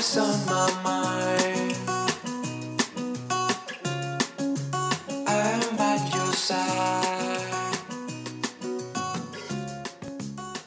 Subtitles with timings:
[0.00, 1.76] always on my mind.
[5.26, 7.76] I'm at your side.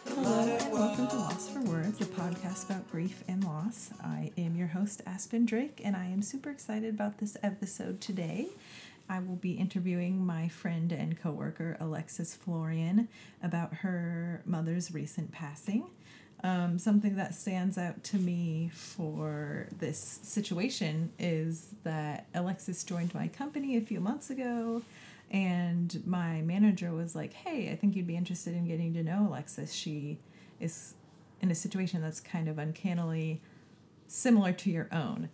[0.07, 3.89] Hello and welcome to Loss for Words, a podcast about grief and loss.
[4.03, 8.49] I am your host, Aspen Drake, and I am super excited about this episode today.
[9.09, 13.07] I will be interviewing my friend and coworker, Alexis Florian,
[13.41, 15.89] about her mother's recent passing.
[16.43, 23.29] Um, something that stands out to me for this situation is that Alexis joined my
[23.29, 24.81] company a few months ago,
[25.31, 29.27] and my manager was like, Hey, I think you'd be interested in getting to know
[29.29, 29.71] Alexis.
[29.73, 30.19] She
[30.59, 30.95] is
[31.41, 33.41] in a situation that's kind of uncannily
[34.07, 35.29] similar to your own.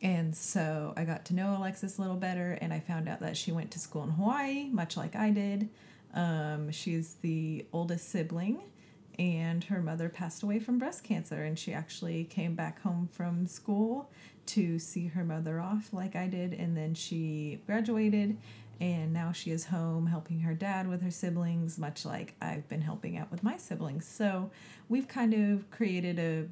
[0.00, 3.36] And so I got to know Alexis a little better, and I found out that
[3.36, 5.68] she went to school in Hawaii, much like I did.
[6.14, 8.60] Um, she's the oldest sibling,
[9.22, 11.44] and her mother passed away from breast cancer.
[11.44, 14.10] And she actually came back home from school
[14.46, 16.52] to see her mother off, like I did.
[16.52, 18.36] And then she graduated,
[18.80, 22.80] and now she is home helping her dad with her siblings, much like I've been
[22.80, 24.08] helping out with my siblings.
[24.08, 24.50] So
[24.88, 26.48] we've kind of created a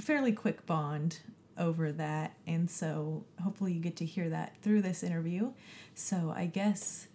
[0.00, 1.18] fairly quick bond
[1.58, 2.36] over that.
[2.46, 5.50] And so hopefully you get to hear that through this interview.
[5.94, 7.08] So I guess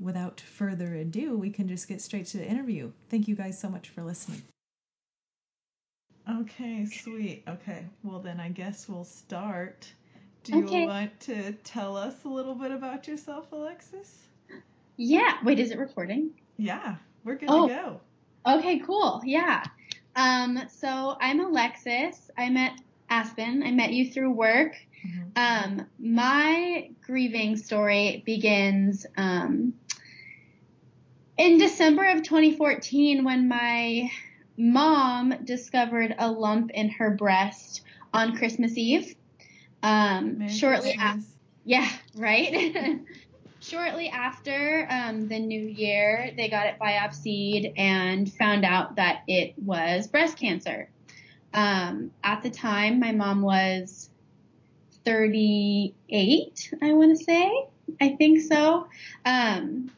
[0.00, 2.92] without further ado, we can just get straight to the interview.
[3.08, 4.42] Thank you guys so much for listening.
[6.28, 7.42] Okay, sweet.
[7.48, 9.92] Okay, well, then I guess we'll start.
[10.44, 14.18] Do you want to tell us a little bit about yourself, Alexis?
[14.96, 15.34] Yeah.
[15.44, 16.30] Wait, is it recording?
[16.56, 17.68] Yeah, we're good Oh.
[17.68, 18.00] to go.
[18.58, 19.20] Okay, cool.
[19.24, 19.62] Yeah.
[20.16, 22.30] Um, so I'm Alexis.
[22.38, 22.72] I met
[23.10, 23.62] Aspen.
[23.62, 24.74] I met you through work.
[25.04, 25.30] Mhm.
[25.36, 29.74] Um, my grieving story begins um,
[31.40, 34.10] in December of 2014 when my
[34.58, 37.80] mom discovered a lump in her breast
[38.12, 39.16] on Christmas Eve.
[39.82, 41.24] Um, shortly after.
[41.64, 43.00] Yeah, right.
[43.62, 49.54] Shortly after um, the new year, they got it biopsied and found out that it
[49.58, 50.88] was breast cancer.
[51.52, 54.08] Um, at the time, my mom was
[55.04, 57.66] 38, I want to say.
[58.00, 58.88] I think so.
[59.26, 59.90] Um,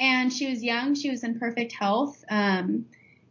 [0.00, 0.94] and she was young.
[0.94, 2.24] She was in perfect health.
[2.28, 2.86] Um,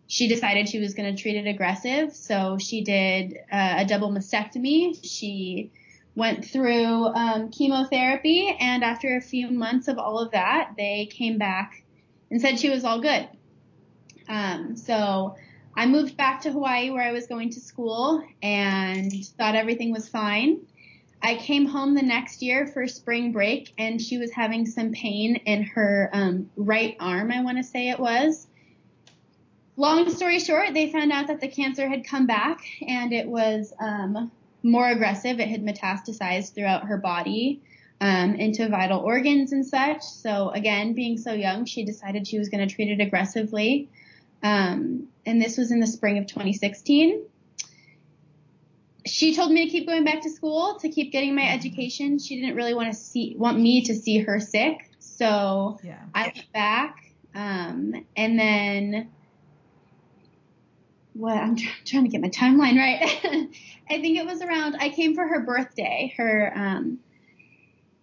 [0.07, 4.12] she decided she was going to treat it aggressive, so she did uh, a double
[4.12, 4.97] mastectomy.
[5.03, 5.72] She
[6.16, 11.38] went through um, chemotherapy, and after a few months of all of that, they came
[11.38, 11.84] back
[12.31, 13.28] and said she was all good.
[14.28, 15.35] Um, so
[15.75, 20.08] I moved back to Hawaii where I was going to school and thought everything was
[20.08, 20.62] fine.
[21.22, 25.35] I came home the next year for spring break, and she was having some pain
[25.46, 28.47] in her um, right arm, I want to say it was.
[29.75, 33.74] Long story short, they found out that the cancer had come back and it was
[33.79, 34.29] um,
[34.62, 35.40] more aggressive.
[35.40, 37.62] It had metastasized throughout her body
[38.02, 40.03] um, into vital organs and such.
[40.03, 43.90] So again, being so young, she decided she was going to treat it aggressively.
[44.44, 47.24] Um, and this was in the spring of 2016.
[49.06, 52.20] She told me to keep going back to school to keep getting my education.
[52.20, 56.00] She didn't really want to see want me to see her sick, so Yeah.
[56.14, 57.04] I went back.
[57.36, 59.09] Um, and then
[61.14, 63.02] what I'm tr- trying to get my timeline right.
[63.90, 67.00] I think it was around, I came for her birthday, her um,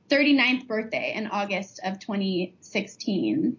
[0.09, 3.56] 39th birthday in August of 2016.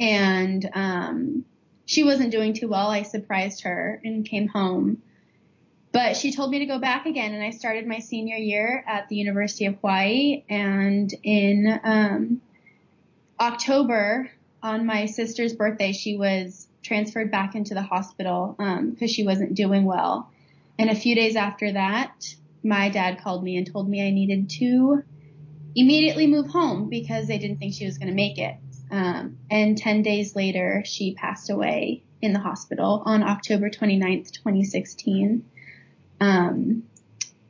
[0.00, 1.44] And um,
[1.86, 2.88] she wasn't doing too well.
[2.88, 5.02] I surprised her and came home.
[5.94, 9.08] But she told me to go back again, and I started my senior year at
[9.08, 10.42] the University of Hawaii.
[10.50, 12.40] And in um,
[13.38, 14.28] October,
[14.60, 18.56] on my sister's birthday, she was transferred back into the hospital
[18.90, 20.32] because she wasn't doing well.
[20.80, 22.26] And a few days after that,
[22.64, 25.04] my dad called me and told me I needed to
[25.76, 28.56] immediately move home because they didn't think she was going to make it.
[28.90, 35.44] Um, and 10 days later, she passed away in the hospital on October 29th, 2016.
[36.24, 36.84] Um,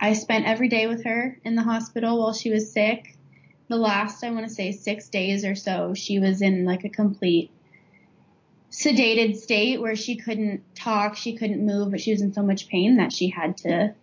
[0.00, 3.16] I spent every day with her in the hospital while she was sick.
[3.68, 6.88] The last, I want to say, six days or so, she was in like a
[6.88, 7.50] complete
[8.70, 12.68] sedated state where she couldn't talk, she couldn't move, but she was in so much
[12.68, 13.94] pain that she had to,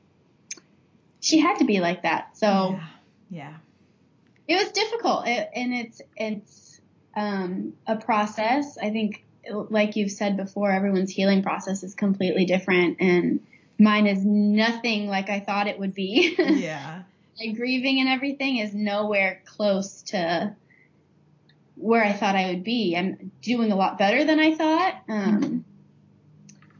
[1.19, 2.37] she had to be like that.
[2.37, 2.79] So
[3.29, 3.57] Yeah.
[4.47, 6.81] it was difficult it, and it's, it's,
[7.15, 8.77] um, a process.
[8.81, 13.41] I think, like you've said before, everyone's healing process is completely different and
[13.81, 16.35] mine is nothing like I thought it would be.
[16.39, 17.03] Yeah.
[17.39, 20.55] like grieving and everything is nowhere close to
[21.75, 22.95] where I thought I would be.
[22.95, 25.01] I'm doing a lot better than I thought.
[25.09, 25.65] Um,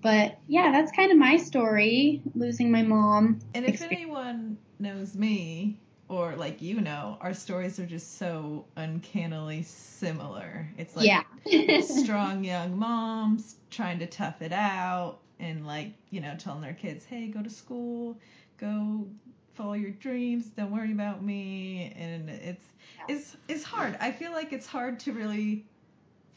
[0.04, 3.40] But yeah, that's kind of my story, losing my mom.
[3.54, 4.02] And if Experience.
[4.02, 5.78] anyone knows me,
[6.10, 10.68] or like you know, our stories are just so uncannily similar.
[10.78, 11.82] It's like yeah.
[11.82, 17.06] strong young moms trying to tough it out and like, you know, telling their kids,
[17.06, 18.20] hey, go to school,
[18.60, 19.08] go
[19.54, 21.94] follow your dreams, don't worry about me.
[21.98, 22.74] And it's
[23.08, 23.98] it's it's hard.
[24.02, 25.68] I feel like it's hard to really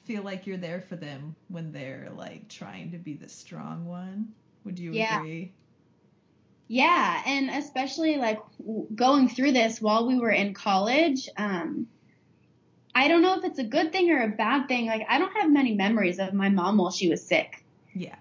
[0.05, 4.35] feel like you're there for them when they're like trying to be the strong one.
[4.65, 5.21] Would you Yeah.
[5.21, 5.55] agree?
[6.69, 8.41] Yeah, and especially like
[8.95, 11.29] going through this while we were in college.
[11.37, 11.89] Um,
[12.95, 14.87] I don't know if it's a good thing or a bad thing.
[14.87, 17.65] Like, I don't have many memories of my mom while she was sick.
[17.95, 18.17] Yeah.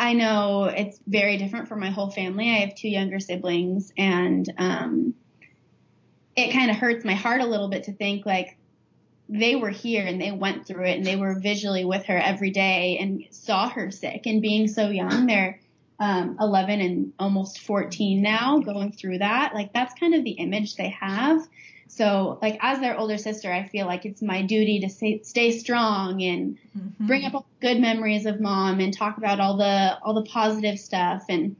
[0.00, 2.48] I know it's very different for my whole family.
[2.50, 5.14] I have two younger siblings, and um,
[6.34, 8.56] it kind of hurts my heart a little bit to think like
[9.28, 12.50] they were here and they went through it and they were visually with her every
[12.50, 14.22] day and saw her sick.
[14.24, 15.60] And being so young, they're
[15.98, 19.54] um, 11 and almost 14 now, going through that.
[19.54, 21.46] Like that's kind of the image they have.
[21.90, 25.50] So, like as their older sister, I feel like it's my duty to stay, stay
[25.58, 27.06] strong and Mhm.
[27.06, 30.22] bring up all the good memories of mom and talk about all the all the
[30.30, 31.56] positive stuff and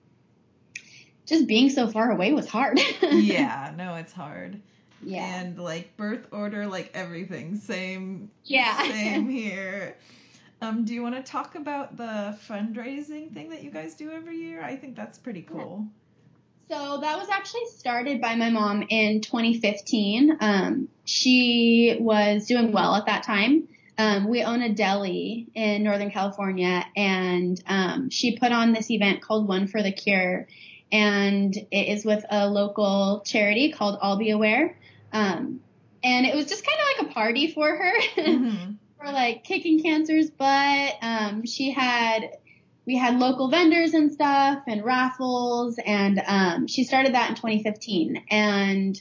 [1.26, 2.78] just being so far away was hard.
[3.12, 4.60] yeah, no, it's hard.
[5.02, 5.40] yeah.
[5.40, 8.76] And like birth order, like everything, same Yeah.
[8.88, 9.96] Same here.
[10.62, 14.36] Um, do you want to talk about the fundraising thing that you guys do every
[14.38, 14.62] year?
[14.62, 15.86] I think that's pretty cool.
[16.70, 20.36] So that was actually started by my mom in 2015.
[20.38, 23.66] Um, she was doing well at that time.
[23.98, 29.20] Um, we own a deli in Northern California, and um, she put on this event
[29.20, 30.46] called One for the Cure,
[30.92, 34.78] and it is with a local charity called I'll Be Aware.
[35.12, 35.60] Um,
[36.04, 37.92] and it was just kind of like a party for her.
[38.16, 38.76] Mhm.
[38.96, 40.94] for like kicking cancer's butt.
[41.02, 42.30] Um, she had
[42.90, 48.24] we had local vendors and stuff and raffles and um, she started that in 2015
[48.28, 49.00] and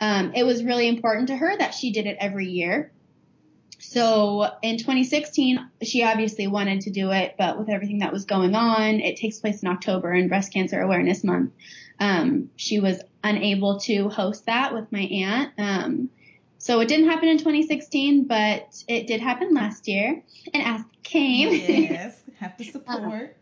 [0.00, 2.90] um, it was really important to her that she did it every year.
[3.78, 8.54] So in 2016, she obviously wanted to do it, but with everything that was going
[8.54, 11.52] on, it takes place in October in Breast Cancer Awareness Month.
[11.98, 15.52] Um, she was unable to host that with my aunt.
[15.58, 16.08] Um,
[16.56, 20.22] so it didn't happen in 2016, but it did happen last year,
[20.54, 21.52] and Ask came.
[21.52, 23.36] yes, have to support.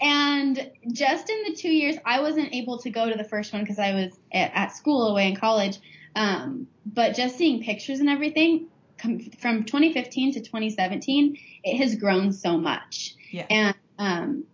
[0.00, 3.62] And just in the two years, I wasn't able to go to the first one
[3.62, 5.78] because I was at, at school away in college.
[6.16, 8.66] Um, but just seeing pictures and everything
[8.98, 13.14] com- from 2015 to 2017, it has grown so much.
[13.30, 13.46] Yeah.
[13.48, 14.44] And um,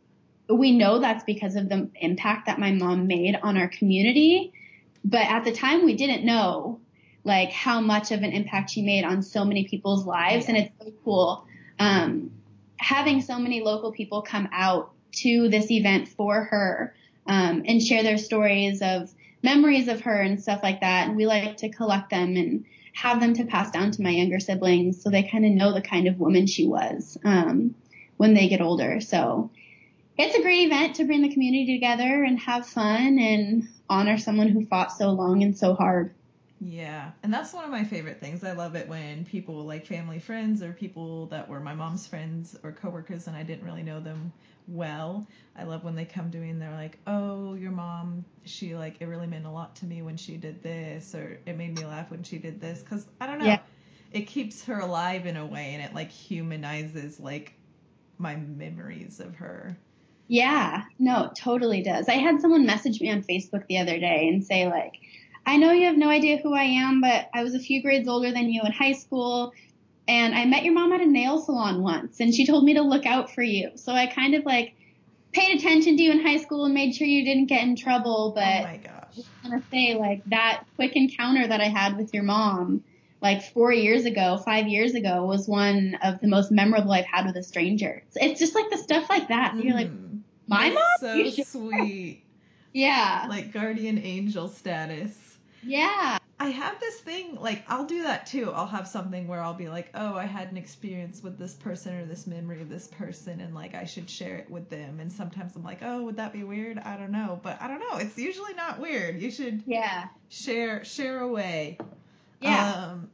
[0.49, 4.53] we know that's because of the impact that my mom made on our community.
[5.05, 6.81] But at the time, we didn't know
[7.25, 10.55] like how much of an impact she made on so many people's lives, Yeah.
[10.55, 11.47] and it's so cool
[11.79, 12.31] um,
[12.79, 16.95] having so many local people come out to this event for her
[17.27, 21.09] um, and share their stories of memories of her and stuff like that.
[21.09, 22.65] And we like to collect them and
[22.95, 25.81] have them to pass down to my younger siblings so they kind of know the
[25.81, 27.75] kind of woman she was um,
[28.17, 29.01] when they get older.
[29.01, 29.51] So
[30.17, 34.49] it's a great event to bring the community together and have fun and honor someone
[34.49, 36.13] who fought so long and so hard.
[36.61, 38.43] Yeah, and that's one of my favorite things.
[38.43, 42.57] I love it when people like family friends or people that were my mom's friends
[42.65, 44.33] or coworkers and I didn't really know them
[44.67, 45.27] well.
[45.57, 48.97] I love when they come to me and they're like, "Oh, your mom, she like
[49.01, 51.85] it really meant a lot to me when she did this or it made me
[51.85, 53.47] laugh when she did this cuz I don't know.
[53.47, 53.61] Yeah.
[54.13, 57.53] It keeps her alive in a way and it like humanizes like
[58.19, 59.77] my memories of her.
[60.27, 62.09] Yeah, no, it totally does.
[62.09, 64.95] I had someone message me on Facebook the other day and say like,
[65.49, 68.07] I know you have no idea who I am, but I was a few grades
[68.07, 69.55] older than you in high school
[70.07, 72.83] and I met your mom at a nail salon once and she told me to
[72.83, 73.71] look out for you.
[73.77, 74.75] So I kind of like
[75.33, 78.33] paid attention to you in high school and made sure you didn't get in trouble,
[78.35, 79.19] but oh my gosh.
[79.45, 82.85] I want to say like that quick encounter that I had with your mom
[83.23, 87.25] like four years ago, five years ago was one of the most memorable I've had
[87.25, 88.03] with a stranger.
[88.07, 89.57] It's, it's just like the stuff like that.
[89.57, 90.21] You're like, Mhm.
[90.47, 91.25] my That's mom?
[91.25, 92.25] So sure?" sweet.
[92.75, 93.27] Yeah.
[93.31, 95.28] Like guardian angel status.
[95.63, 96.19] Yeah.
[96.41, 98.53] I have this thing, like, I'll do that too.
[98.53, 101.95] I'll have something where I'll be like, oh, I had an experience with this person
[101.97, 105.01] or this memory of this person, and like, I should share it with them.
[105.01, 106.79] And sometimes I'm like, oh, would that be weird?
[106.79, 107.41] I don't know.
[107.43, 107.97] But I don't know.
[107.99, 109.21] It's usually not weird.
[109.21, 110.07] You should Yeah.
[110.29, 111.79] share, share away.
[112.41, 112.73] Yeah.
[112.93, 113.11] Um,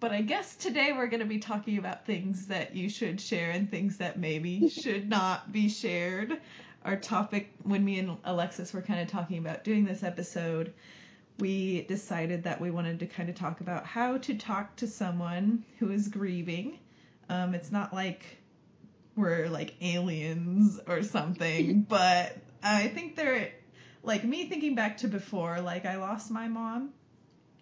[0.00, 3.50] but I guess today we're going to be talking about things that you should share
[3.52, 6.38] and things that maybe should not be shared.
[6.84, 10.72] Our topic, when me and Alexis were kind of talking about doing this episode,
[11.40, 15.64] we decided that we wanted to kind of talk about how to talk to someone
[15.78, 16.78] who is grieving.
[17.28, 18.22] Um, it's not like
[19.16, 21.82] we're like aliens or something.
[21.88, 23.50] but I think they're
[24.02, 26.90] like me thinking back to before, like I lost my mom.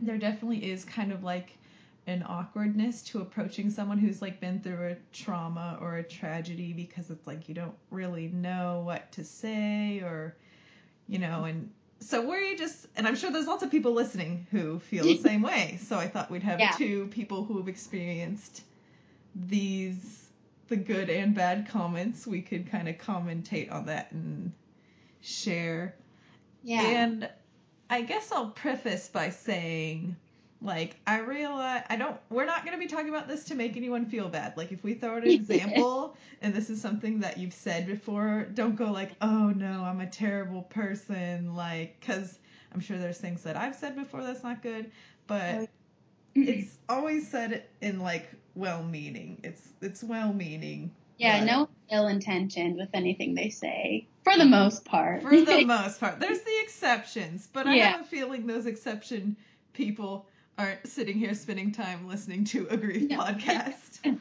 [0.01, 1.59] There definitely is kind of like
[2.07, 7.11] an awkwardness to approaching someone who's like been through a trauma or a tragedy because
[7.11, 10.35] it's like you don't really know what to say or
[11.07, 14.79] you know and so we're just and i'm sure there's lots of people listening who
[14.79, 16.73] feel the same way so i thought we'd have Yeah.
[16.73, 18.63] two people who have experienced
[19.35, 20.25] these
[20.69, 24.53] the good and bad comments we could kind of commentate on that and
[25.23, 25.95] share
[26.63, 26.83] Yeah.
[26.83, 27.29] and
[27.91, 30.15] I guess I'll preface by saying,
[30.61, 32.17] like, I realize I don't.
[32.31, 34.57] We're not going to be talking about this to make anyone feel bad.
[34.57, 38.49] Like, if we throw out an example, and this is something that you've said before,
[38.55, 42.39] don't go like, "Oh no, I'm a terrible person." Like, because
[42.73, 44.91] I'm sure there's things that I've said before that's not good,
[45.27, 45.69] but
[46.35, 49.41] it's always said in like well-meaning.
[49.45, 50.91] It's it's well-meaning.
[51.19, 55.23] yeah, but- no ill intention with anything they say, for the most part.
[55.23, 56.21] for the most part.
[56.21, 57.89] There's the exceptions, but I Yeah.
[57.93, 59.37] have a feeling those exception
[59.73, 60.27] people
[60.59, 63.19] aren't sitting here spending time listening to a grief No.
[63.19, 64.19] podcast.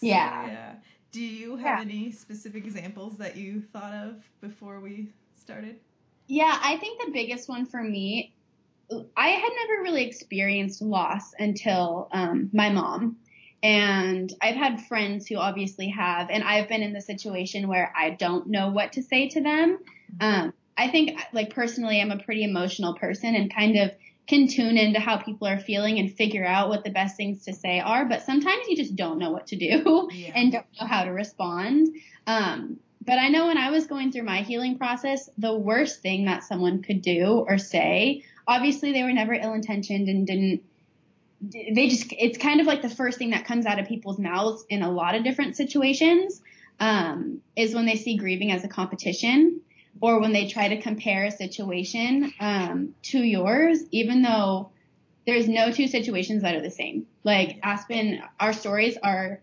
[0.00, 0.46] So, Yeah.
[0.46, 0.72] yeah.
[1.10, 1.84] Do you have Yeah.
[1.84, 5.80] any specific examples that you thought of before we started?
[6.28, 8.32] Yeah, I think the biggest one for me,
[9.16, 13.16] I had never really experienced loss until um, my mom.
[13.60, 18.10] And I've had friends who obviously have, and I've been in the situation where I
[18.10, 19.80] don't know what to say to them.
[20.20, 23.90] Um, I think, like, personally, I'm a pretty emotional person and kind of
[24.28, 27.52] can tune into how people are feeling and figure out what the best things to
[27.54, 28.04] say are.
[28.04, 30.32] But sometimes you just don't know what to do Yeah.
[30.34, 31.88] and don't know how to respond.
[32.26, 36.26] Um, but I know when I was going through my healing process, the worst thing
[36.26, 40.62] that someone could do or say, obviously they were never ill intentioned and didn't,
[41.40, 44.62] they just, it's kind of like the first thing that comes out of people's mouths
[44.68, 46.42] in a lot of different situations,
[46.80, 49.62] um, is when they see grieving as a competition
[50.00, 54.70] or when they try to compare a situation, um, to yours, even though
[55.26, 57.06] there's no two situations that are the same.
[57.24, 59.40] Like Aspen, our stories are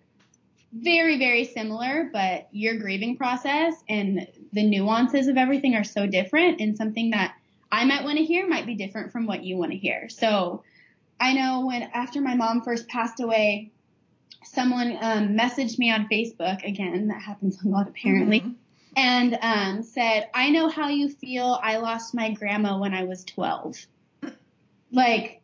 [0.74, 6.59] very, very similar, but your grieving process and the nuances of everything are so different
[6.59, 7.35] and something that
[7.71, 10.09] I might want to hear might be different from what you want to hear.
[10.09, 10.63] So
[11.19, 13.71] I know when after my mom first passed away,
[14.43, 17.07] someone um, messaged me on Facebook again.
[17.07, 18.55] That happens a lot apparently, Mhm.
[18.95, 21.59] And um, said, "I know how you feel.
[21.61, 23.85] I lost my grandma when I was 12."
[24.91, 25.41] Like,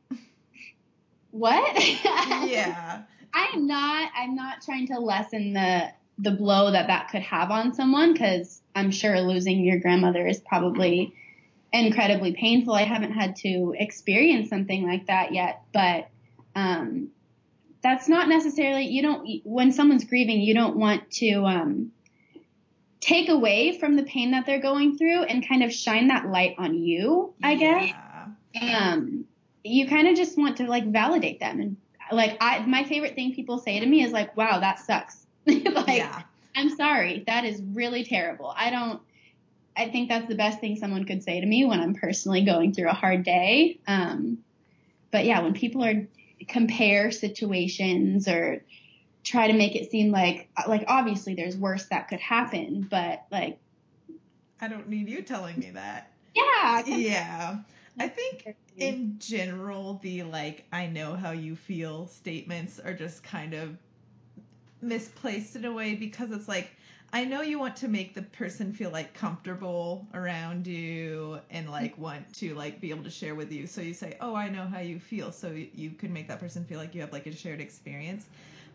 [1.32, 1.76] what?
[2.48, 3.04] Yeah.
[3.34, 4.12] I'm not.
[4.16, 8.62] I'm not trying to lessen the the blow that that could have on someone because
[8.76, 11.16] I'm sure losing your grandmother is probably
[11.74, 12.74] incredibly painful.
[12.74, 16.10] I haven't had to experience something like that yet, but
[16.56, 17.10] um,
[17.82, 18.88] that's not necessarily.
[18.88, 19.42] You don't.
[19.44, 21.92] When someone's grieving, you don't want to um,
[23.02, 26.56] take away from the pain that they're going through and kind of shine that light
[26.58, 27.34] on you.
[27.44, 27.94] I guess
[28.54, 28.94] Yeah.
[28.94, 29.26] um,
[29.64, 31.78] you kind of just want to like validate them and
[32.12, 35.88] like I my favorite thing people say to me is like, "Wow, that sucks." like,
[35.88, 36.22] yeah.
[36.56, 38.54] I'm sorry, that is really terrible.
[38.56, 39.02] I don't.
[39.76, 42.74] I think that's the best thing someone could say to me when I'm personally going
[42.74, 43.80] through a hard day.
[43.88, 44.40] Um,
[45.12, 46.06] but yeah, when people are
[46.48, 48.64] compare situations or
[49.24, 53.60] try to make it seem like like obviously there's worse that could happen, but like
[54.60, 56.12] I don't need you telling me that.
[56.36, 57.58] yeah, Yeah.
[58.00, 63.54] I think in general the like i know how you feel statements are just kind
[63.54, 63.76] of
[64.82, 66.72] misplaced in a way because it's like
[67.14, 71.94] i know you want to make the person feel like comfortable around you and like
[71.94, 72.04] mm-hmm.
[72.04, 73.68] want to like be able to share with you.
[73.68, 75.32] So you say oh i know how you feel.
[75.32, 78.26] So you, you can make that person feel like you have like a shared experience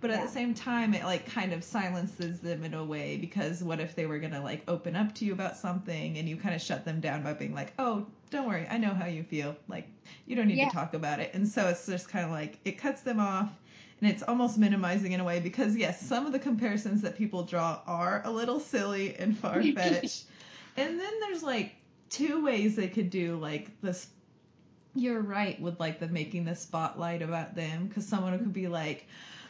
[0.01, 0.27] but at Yeah.
[0.27, 3.95] the same time it like kind of silences them in a way because what if
[3.95, 6.85] they were gonna like open up to you about something and you kind of shut
[6.85, 9.89] them down by being like oh don't worry i know how you feel like
[10.27, 10.69] you don't need Yeah.
[10.69, 13.51] to talk about it and so it's just kind of like it cuts them off
[14.01, 17.43] and it's almost minimizing in a way because yes some of the comparisons that people
[17.45, 20.25] draw are a little silly and far-fetched
[20.77, 21.75] and then there's like
[22.11, 24.09] two ways they could do like this
[24.95, 29.07] you're right with like the making the spotlight about them because someone could be like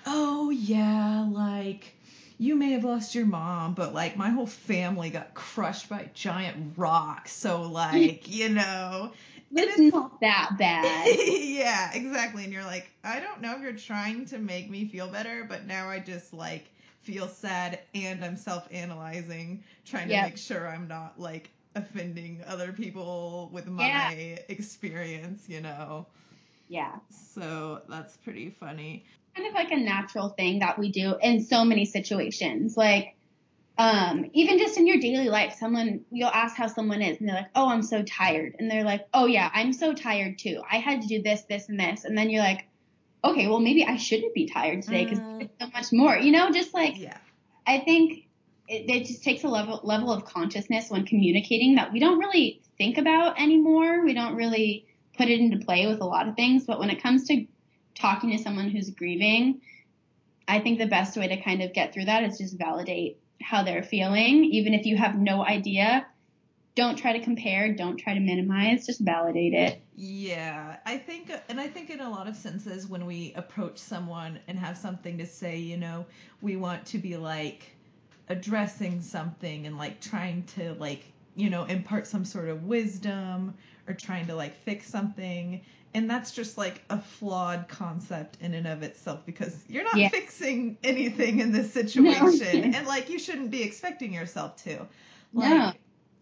[0.07, 1.95] oh yeah like
[2.39, 6.75] you may have lost your mom but like my whole family got crushed by giant
[6.77, 9.13] rocks so like you know
[9.55, 11.17] it's it's- not that bad.
[11.27, 12.45] yeah, exactly.
[12.45, 15.67] And you're like, I don't know if you're trying to make me feel better, but
[15.67, 16.71] now I just like
[17.03, 22.73] feel sad and I'm self analyzing, trying to make sure I'm not like offending other
[22.73, 24.11] people with my Yeah.
[24.49, 26.07] experience, you know?
[26.69, 26.99] yeah.
[27.11, 29.05] So that's pretty funny.
[29.37, 32.77] Kind of like a natural thing that we do in so many situations.
[32.77, 33.17] Like
[33.79, 37.37] um, even just in your daily life, someone you'll ask how someone is, and they're
[37.37, 40.63] like, "Oh, I'm so tired," and they're like, "Oh yeah, I'm so tired too.
[40.71, 42.67] I had to do this, this, and this," and then you're like,
[43.25, 45.51] "Okay, well maybe I shouldn't be tired today because Mm.
[45.61, 47.19] so much more." You know, just like Yeah.
[47.67, 48.29] I think
[48.69, 52.63] it, it just takes a level level of consciousness when communicating that we don't really
[52.79, 54.05] think about anymore.
[54.05, 54.87] We don't really
[55.19, 57.47] put it into play with a lot of things, but when it comes to
[57.99, 59.61] talking to someone who's grieving,
[60.47, 63.65] I think the best way to kind of get through that is just validate how
[63.65, 66.07] they're feeling, even if you have no idea.
[66.75, 69.81] Don't try to compare, don't try to minimize, just validate it.
[69.97, 74.39] Yeah, I think, and I think in a lot of senses, when we approach someone
[74.47, 76.05] and have something to say, you know,
[76.43, 77.75] we want to be like
[78.29, 83.55] addressing something and like trying to like, you know, impart some sort of wisdom
[83.89, 85.63] or trying to like fix something.
[85.97, 90.11] And that's just like a flawed concept in and of itself because you're not Yeah.
[90.11, 92.75] fixing anything in this situation.
[92.75, 94.87] and like you shouldn't be expecting yourself to.
[95.33, 95.73] Like, No.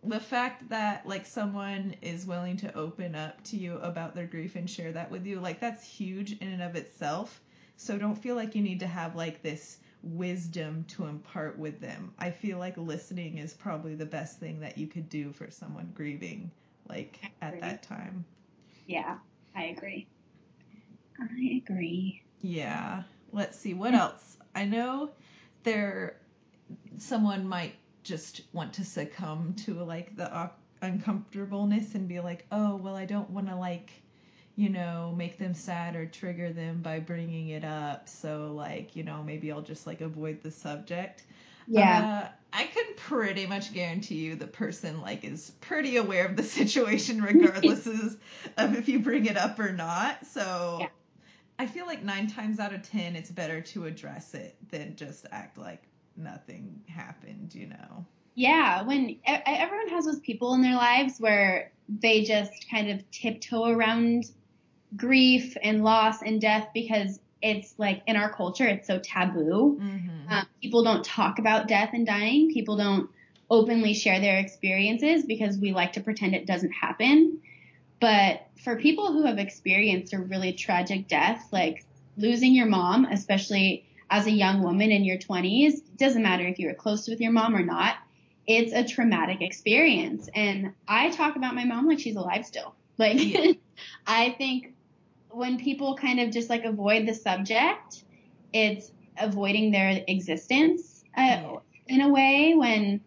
[0.05, 4.57] the fact that like someone is willing to open up to you about their grief
[4.57, 7.41] and share that with you like that's huge in and of itself
[7.77, 12.13] so don't feel like you need to have like this wisdom to impart with them
[12.19, 15.91] i feel like listening is probably the best thing that you could do for someone
[15.95, 16.51] grieving
[16.89, 18.25] like at that time
[18.87, 19.17] Yeah,
[19.55, 20.07] I agree.
[21.21, 22.23] I agree.
[22.41, 23.03] Yeah.
[23.33, 24.37] Let's see what else.
[24.55, 25.11] I know
[25.65, 26.17] there
[26.99, 30.51] someone might just want to succumb to like the au-
[30.83, 33.93] uncomfortableness and be like, "Oh, well, I don't want to like,
[34.57, 38.09] you know, make them sad or trigger them by bringing it up.
[38.09, 41.25] So like, you know, maybe I'll just like avoid the subject."
[41.67, 42.25] Yeah.
[42.25, 46.43] Uh, I can pretty much guarantee you the person like is pretty aware of the
[46.59, 47.87] situation regardless
[48.57, 50.25] of if you bring it up or not.
[50.27, 50.89] So Yeah.
[51.59, 55.27] I feel like nine times out of ten it's better to address it than just
[55.31, 55.83] act like
[56.17, 58.07] nothing happened, you know.
[58.37, 63.67] Yeah, when everyone has those people in their lives where they just kind of tiptoe
[63.67, 64.25] around
[64.97, 69.79] grief and loss and death because it's like in our culture it's so taboo.
[69.81, 70.33] Mm-hmm.
[70.33, 72.51] Um, people don't talk about death and dying.
[72.51, 73.11] People don't
[73.51, 77.41] openly share their experiences because we like to pretend it doesn't happen.
[78.01, 81.85] But for people who have experienced a really tragic death, like
[82.17, 86.59] losing your mom, especially as a young woman in your 20s, it doesn't matter if
[86.59, 87.97] you were close with your mom or not,
[88.47, 90.29] it's a traumatic experience.
[90.35, 92.75] And I talk about my mom like she's alive still.
[92.97, 93.53] Like, Yeah.
[94.07, 94.74] I think
[95.35, 98.05] when people kind of just like avoid the subject,
[98.53, 103.01] it's avoiding their existence uh, in a way when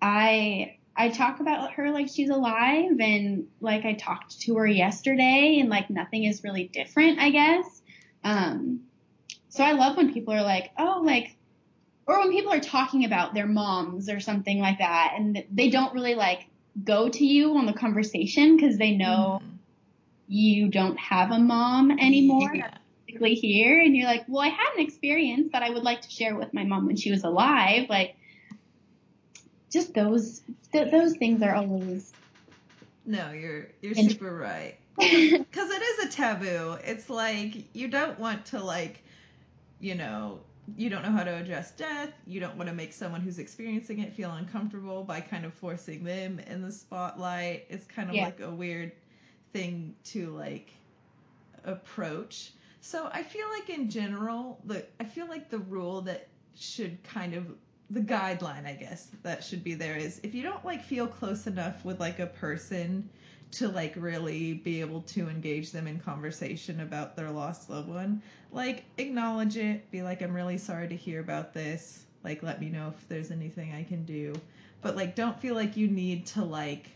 [0.00, 5.58] I I talk about her like she's alive and like I talked to her yesterday
[5.60, 7.82] and like nothing is really different, I guess.
[8.24, 8.80] Um
[9.48, 11.36] so I love when people are like, "Oh, like
[12.06, 15.94] or when people are talking about their moms or something like that and they don't
[15.94, 16.46] really like
[16.84, 19.59] go to you on the conversation because they know Mhm.
[20.32, 22.78] You don't have a mom anymore Yeah.
[23.06, 26.10] physically here and you're like well i had an experience that i would like to
[26.10, 28.14] share with my mom when she was alive like
[29.72, 30.40] just those
[30.72, 32.12] th- those things are always
[33.04, 34.76] No, you're you're super right.
[34.98, 36.76] Because it is a taboo.
[36.84, 39.02] It's like you don't want to like,
[39.80, 40.40] you know,
[40.76, 42.12] you don't know how to address death.
[42.26, 46.04] You don't want to make someone who's experiencing it feel uncomfortable by kind of forcing
[46.04, 47.64] them in the spotlight.
[47.70, 48.26] It's kind of Yeah.
[48.26, 48.92] like a weird
[49.52, 50.70] thing to like
[51.64, 52.52] approach.
[52.80, 57.34] So I feel like in general, the I feel like the rule that should kind
[57.34, 57.46] of
[57.90, 61.46] the guideline, I guess, that should be there is if you don't like feel close
[61.46, 63.08] enough with like a person
[63.52, 68.22] to like really be able to engage them in conversation about their lost loved one,
[68.52, 72.04] like acknowledge it, be like, I'm really sorry to hear about this.
[72.22, 74.34] Like, let me know if there's anything I can do.
[74.82, 76.90] But like, don't feel like you need to like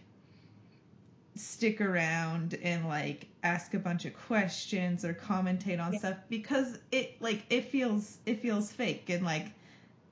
[1.36, 5.98] stick around and like ask a bunch of questions or commentate on Yeah.
[5.98, 9.46] stuff because it like it feels it feels fake and like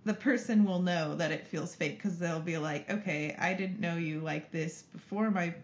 [0.04, 3.78] the person will know that it feels fake because they'll be like okay i didn't
[3.80, 5.54] know you like this before my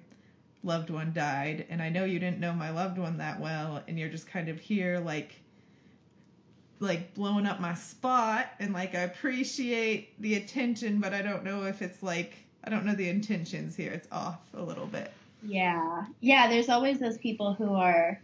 [0.62, 3.98] loved one died and i know you didn't know my loved one that well and
[3.98, 5.40] you're just kind of here like
[6.80, 11.64] like blowing up my spot and like i appreciate the attention but i don't know
[11.64, 15.10] if it's like i don't know the intentions here it's off a little bit
[15.42, 18.20] yeah yeah there's always those people who are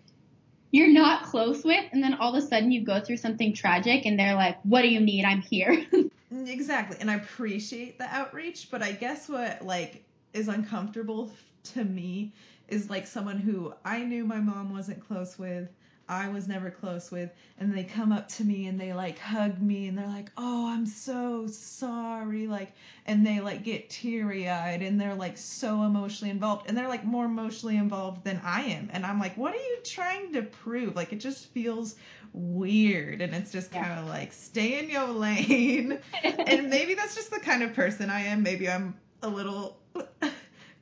[0.70, 4.05] you're not close with and then all of a sudden you go through something tragic
[4.07, 5.87] and they're like what do you need i'm here
[6.35, 6.96] mm, Exactly.
[7.00, 11.31] And I appreciate the outreach, but I guess what like is uncomfortable
[11.74, 12.33] to me
[12.68, 15.68] is like someone who I knew my mom wasn't close with.
[16.09, 19.61] I was never close with, and they come up to me and they like hug
[19.61, 22.73] me and they're like, "Oh, I'm so sorry," like,
[23.07, 27.05] and they like get teary eyed and they're like so emotionally involved and they're like
[27.05, 30.95] more emotionally involved than I am, and I'm like, "What are you trying to prove?"
[30.95, 31.97] Like, it just feels
[32.33, 33.85] weird, and it's just Yeah.
[33.85, 35.99] kind of like, stay in your lane,
[36.47, 38.43] and maybe that's just the kind of person I am.
[38.43, 39.79] Maybe I'm a little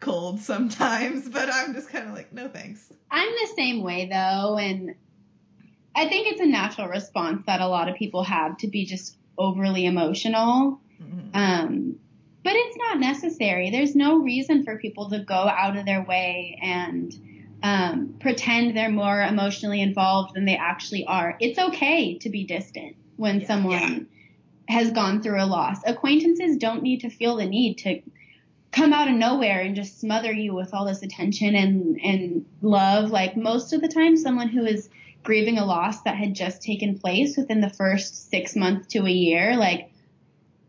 [0.01, 2.93] cold sometimes, but I'm just kind of like, no thanks.
[3.11, 4.95] I'm the same way though, and
[5.95, 9.17] I think it's a natural response that a lot of people have to be just
[9.37, 10.81] overly emotional.
[11.03, 11.31] Mhm.
[11.35, 11.97] Um,
[12.45, 13.71] but it's not necessary.
[13.71, 17.15] There's no reason for people to go out of their way and
[17.63, 21.37] um, pretend they're more emotionally involved than they actually are.
[21.41, 23.47] It's okay to be distant when Yeah.
[23.47, 24.09] someone
[24.69, 25.79] has gone through a loss.
[25.87, 28.01] Acquaintances don't need to feel the need to
[28.73, 33.11] come out of nowhere and just smother you with all this attention and, and love.
[33.11, 34.89] Like most of the time, someone who is
[35.23, 39.11] grieving a loss that had just taken place within the first six months to a
[39.11, 39.93] year, like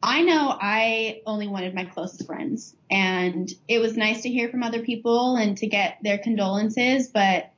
[0.02, 4.62] I know I only wanted my closest friends and it was nice to hear from
[4.62, 7.52] other people and to get their condolences, but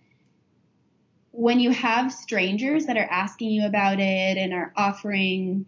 [1.31, 5.65] when you have strangers that are asking you about it and are offering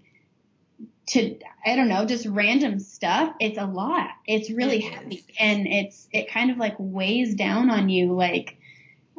[1.07, 4.11] to I don't know, just random stuff, it's a lot.
[4.25, 8.57] It's really heavy and it's it kind of like weighs down on you like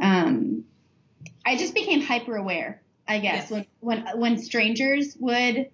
[0.01, 0.65] um
[1.49, 3.51] I just became hyper aware, I guess, Yes.
[3.51, 5.71] when when when strangers would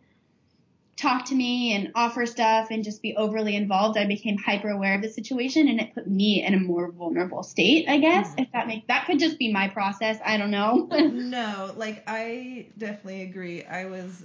[0.97, 4.95] talk to me and offer stuff and just be overly involved, I became hyper aware
[4.95, 8.29] of the situation and it put me in a more vulnerable state, I guess.
[8.35, 8.43] Mhm.
[8.43, 10.19] If that makes that could just be my process.
[10.25, 10.89] I don't know.
[11.13, 13.65] no, like I definitely agree.
[13.65, 14.25] I was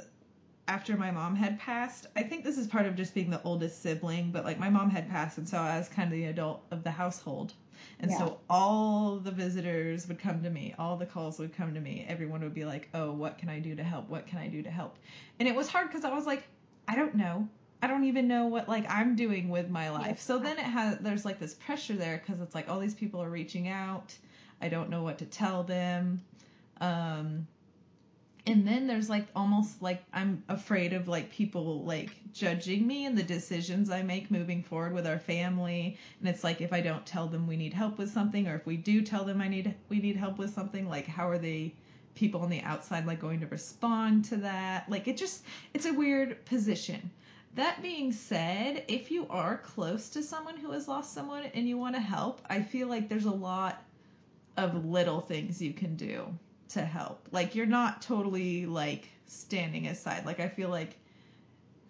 [0.67, 2.05] after my mom had passed.
[2.15, 4.91] I think this is part of just being the oldest sibling, but like my mom
[4.91, 7.53] had passed, and so I was kind of the adult of the household.
[7.99, 8.17] And Yeah.
[8.17, 12.05] so all the visitors would come to me, all the calls would come to me.
[12.07, 14.09] Everyone would be like, "Oh, what can I do to help?
[14.09, 14.97] What can I do to help?"
[15.39, 16.43] And it was hard because I was like,
[16.87, 17.47] "I don't know.
[17.81, 20.99] I don't even know what like I'm doing with my life." So then it has
[20.99, 24.17] there's like this pressure there because it's like all these people are reaching out.
[24.61, 26.21] I don't know what to tell them.
[26.81, 27.47] Um,
[28.45, 33.17] and then there's like almost like I'm afraid of like people like judging me and
[33.17, 35.97] the decisions I make moving forward with our family.
[36.19, 38.65] And it's like if I don't tell them we need help with something, or if
[38.65, 41.73] we do tell them I need we need help with something, like how are they
[42.15, 44.89] people on the outside like going to respond to that?
[44.89, 47.11] Like it just it's a weird position.
[47.55, 51.77] That being said, if you are close to someone who has lost someone and you
[51.77, 53.83] want to help, I feel like there's a lot
[54.55, 56.33] of little things you can do
[56.69, 57.27] to help.
[57.31, 60.25] Like you're not totally like standing aside.
[60.25, 60.95] Like I feel like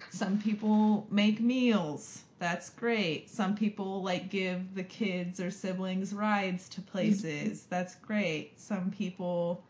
[0.10, 2.24] some people make meals.
[2.40, 3.30] That's great.
[3.30, 7.60] Some people like give the kids or siblings rides to places.
[7.60, 7.70] Mm-hmm.
[7.70, 8.60] That's great.
[8.60, 9.64] Some people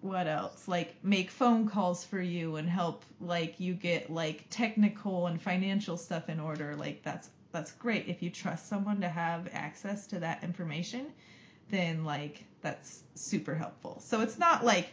[0.00, 0.66] what else?
[0.66, 5.96] Like make phone calls for you and help like you get like technical and financial
[5.96, 6.74] stuff in order.
[6.76, 11.12] Like that's that's great if you trust someone to have access to that information
[11.72, 13.98] then like that's super helpful.
[14.04, 14.88] So it's not like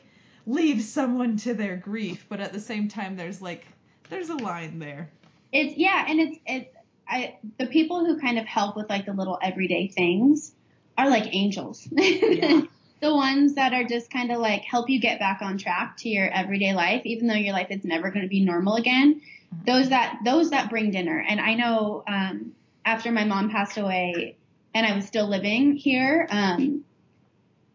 [0.47, 3.67] leave someone to their grief, but at the same time there's like
[4.09, 5.11] there's a line there.
[5.51, 6.75] It's yeah, and it's it's
[7.07, 10.53] I the people who kind of help with like the little everyday things
[10.97, 11.87] are like angels.
[11.97, 12.61] Yeah.
[13.01, 16.09] the ones that are just kind of like help you get back on track to
[16.09, 19.21] your everyday life, even though your life is never going to be normal again.
[19.53, 19.65] Mhm.
[19.65, 22.53] Those that those that bring dinner, and I know um,
[22.85, 24.35] after my mom passed away,
[24.73, 26.83] and I was still living here, um,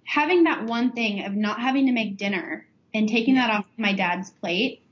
[0.05, 3.93] having that one thing of not having to make dinner and taking that off my
[3.93, 4.83] dad's plate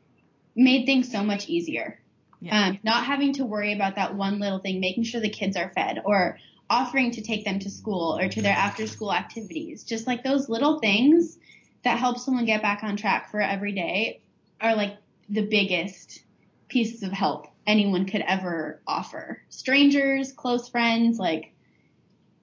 [0.55, 1.99] made things so much easier.
[2.41, 2.69] Yeah.
[2.69, 5.71] Um, not having to worry about that one little thing, making sure the kids are
[5.71, 6.39] fed or
[6.69, 9.85] offering to take them to school or to their after school activities.
[9.85, 11.39] Just like those little things
[11.85, 14.23] that help someone get back on track for every day
[14.61, 14.97] are like
[15.29, 16.23] the biggest
[16.69, 19.41] pieces of help anyone could ever offer.
[19.49, 21.53] Strangers, close friends, like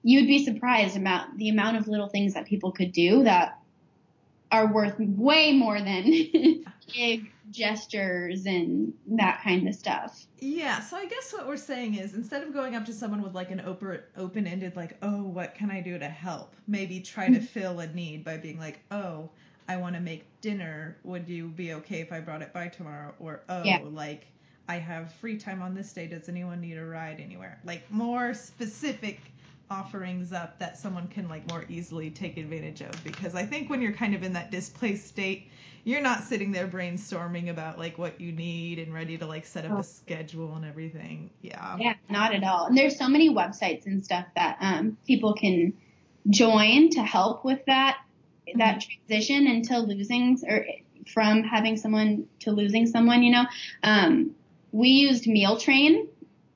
[0.10, 3.60] you'd be surprised about the amount of little things that people could do that
[4.52, 6.04] are worth way more than
[6.95, 10.26] big gestures and that kind of stuff.
[10.39, 13.36] Yeah, so I guess what we're saying is instead of going up to someone with
[13.36, 17.34] like an open open-ended like, "Oh, what can I do to help?" maybe try to
[17.34, 17.45] mm-hmm.
[17.45, 19.30] fill a need by being like, "Oh,
[19.67, 20.98] I want to make dinner.
[21.04, 23.82] Would you be okay if I brought it by tomorrow?" Or, "Oh, Yeah.
[23.84, 24.26] like
[24.67, 26.08] I have free time on this day.
[26.08, 29.19] Does anyone need a ride anywhere?" Like more specific
[29.69, 33.82] offerings up that someone can like more easily take advantage of because I think when
[33.82, 35.49] you're kind of in that displaced state,
[35.84, 39.65] you're not sitting there brainstorming about like what you need and ready to like set
[39.65, 41.29] up a schedule and everything.
[41.41, 41.77] Yeah.
[41.79, 42.65] Yeah, not at all.
[42.65, 45.73] And there's so many websites and stuff that um, people can
[46.29, 47.99] join to help with that.
[48.55, 50.65] that transition into losing or
[51.08, 53.45] from having someone to losing someone, you know,
[53.84, 54.32] um,
[54.71, 56.08] we used Meal Train.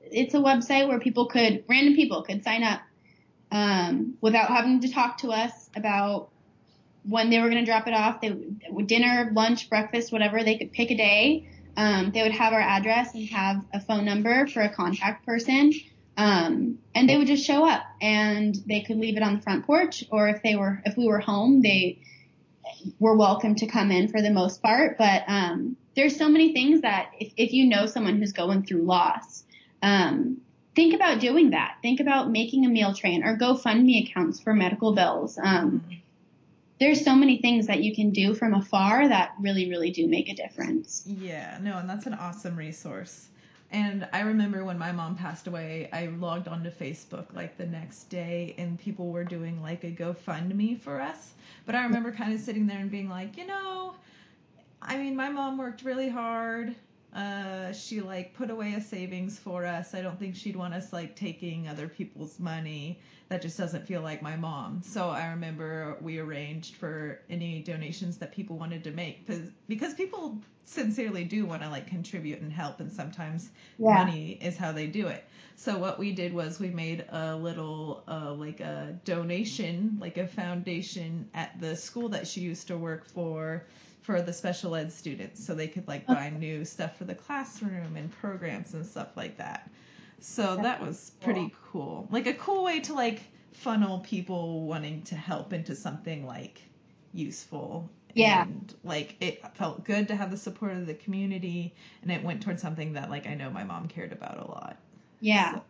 [0.02, 2.80] It's a website where people could, random people could sign up
[3.54, 6.28] um, without having to talk to us about
[7.04, 8.20] when they were going to drop it off.
[8.20, 8.30] They
[8.84, 10.42] dinner, lunch, breakfast, whatever.
[10.42, 11.48] They could pick a day.
[11.76, 15.72] Um, they would have our address and have a phone number for a contact person.
[16.16, 19.66] Um, and they would just show up and they could leave it on the front
[19.66, 22.00] porch or if they were, if we were home, they
[22.98, 24.98] were welcome to come in for the most part.
[24.98, 28.82] But, um, there's so many things that if, if you know someone who's going through
[28.82, 29.44] loss,
[29.82, 30.40] um,
[30.74, 31.78] think about doing that.
[31.82, 35.38] Think about making a meal train or GoFundMe accounts for medical bills.
[35.42, 35.84] Um,
[36.80, 40.28] there's so many things that you can do from afar that really, really do make
[40.28, 41.04] a difference.
[41.06, 43.28] Yeah, no, and that's an awesome resource.
[43.70, 48.04] And I remember when my mom passed away, I logged onto Facebook like the next
[48.04, 51.32] day and people were doing like a GoFundMe for us.
[51.66, 53.94] But I remember kind of sitting there and being like, you know,
[54.80, 56.76] I mean, my mom worked really hard.
[57.14, 59.94] Uh, she like put away a savings for us.
[59.94, 63.00] I don't think she'd want us like taking other people's money.
[63.28, 64.82] That just doesn't feel like my mom.
[64.82, 69.94] So I remember we arranged for any donations that people wanted to make because because
[69.94, 74.06] people sincerely do want to like contribute and help, and sometimes Yeah.
[74.06, 75.24] money is how they do it.
[75.56, 80.26] So what we did was we made a little uh, like a donation, like a
[80.26, 83.66] foundation at the school that she used to work for
[84.00, 87.96] for the special ed students so they could like buy new stuff for the classroom
[87.96, 89.70] and programs and stuff like that.
[90.20, 92.08] So that was pretty cool.
[92.10, 93.22] Like a cool way to like
[93.52, 96.62] funnel people wanting to help into something like
[97.12, 97.90] useful.
[98.14, 98.42] Yeah.
[98.44, 102.42] And like it felt good to have the support of the community and it went
[102.42, 104.76] towards something that like I know my mom cared about a lot.
[105.20, 105.54] Yeah.
[105.56, 105.62] So-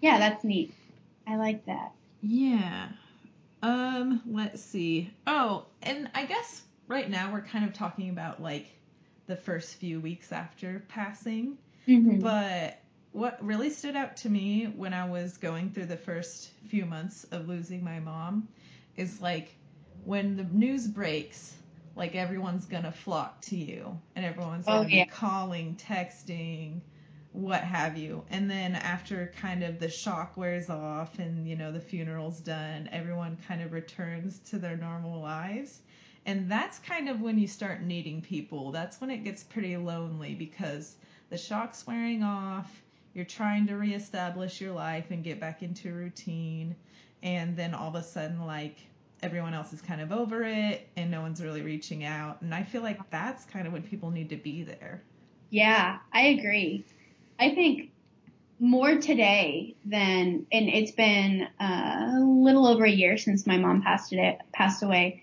[0.00, 0.74] Yeah, that's neat.
[1.26, 1.92] I like that.
[2.20, 2.88] Yeah.
[3.62, 5.12] Um, let's see.
[5.26, 8.66] Oh, and I guess right now we're kind of talking about like
[9.28, 12.78] the first few weeks after passing, hmm but
[13.12, 17.24] what really stood out to me when I was going through the first few months
[17.30, 18.48] of losing my mom
[18.96, 19.54] is like
[20.04, 21.54] when the news breaks,
[21.96, 25.04] like everyone's gonna flock to you and everyone's Oh, gonna yeah.
[25.04, 26.80] be calling, texting,
[27.32, 28.24] what have you.
[28.30, 32.88] And then after kind of the shock wears off and you know the funeral's done,
[32.92, 35.80] everyone kind of returns to their normal lives.
[36.26, 38.70] And that's kind of when you start needing people.
[38.72, 40.96] That's when it gets pretty lonely because
[41.30, 42.82] the shock's wearing off.
[43.14, 46.76] You're trying to reestablish your life and get back into routine.
[47.22, 48.76] And then all of a sudden, like,
[49.22, 52.42] everyone else is kind of over it and no one's really reaching out.
[52.42, 55.02] And I feel like that's kind of when people need to be there.
[55.50, 56.84] Yeah, I agree.
[57.38, 57.90] I think
[58.58, 64.12] more today than, and it's been a little over a year since my mom passed
[64.12, 65.22] it passed away.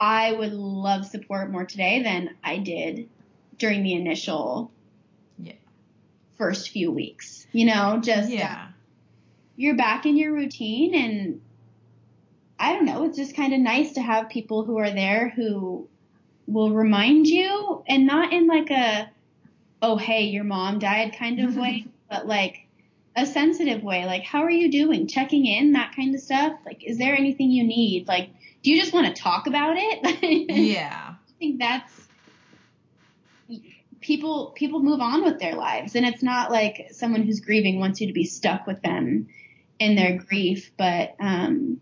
[0.00, 3.08] I would love support more today than I did
[3.58, 4.72] during the initial
[5.38, 5.52] Yeah.
[6.34, 7.46] first few weeks.
[7.52, 8.68] You know, just uh, Yeah.
[9.56, 11.40] you're back in your routine and
[12.62, 15.88] I don't know, it's just kind of nice to have people who are there who
[16.46, 19.10] will remind you and not in like a
[19.82, 22.68] oh hey your mom died kind of way, but like
[23.16, 25.08] a sensitive way, like how are you doing?
[25.08, 26.52] Checking in, that kind of stuff.
[26.64, 28.06] Like is there anything you need?
[28.06, 28.30] Like
[28.62, 30.48] do you just want to talk about it?
[30.48, 31.14] Yeah.
[31.14, 31.92] I think that's
[34.00, 38.00] people people move on with their lives and it's not like someone who's grieving wants
[38.00, 39.26] you to be stuck with them
[39.80, 41.80] in their grief but um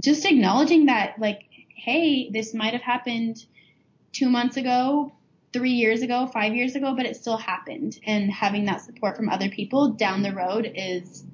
[0.00, 1.42] just acknowledging that like
[1.74, 3.44] hey this might have happened
[4.12, 5.12] 2 months ago
[5.52, 9.28] 3 years ago 5 years ago but it still happened and having that support from
[9.28, 11.24] other people down the road is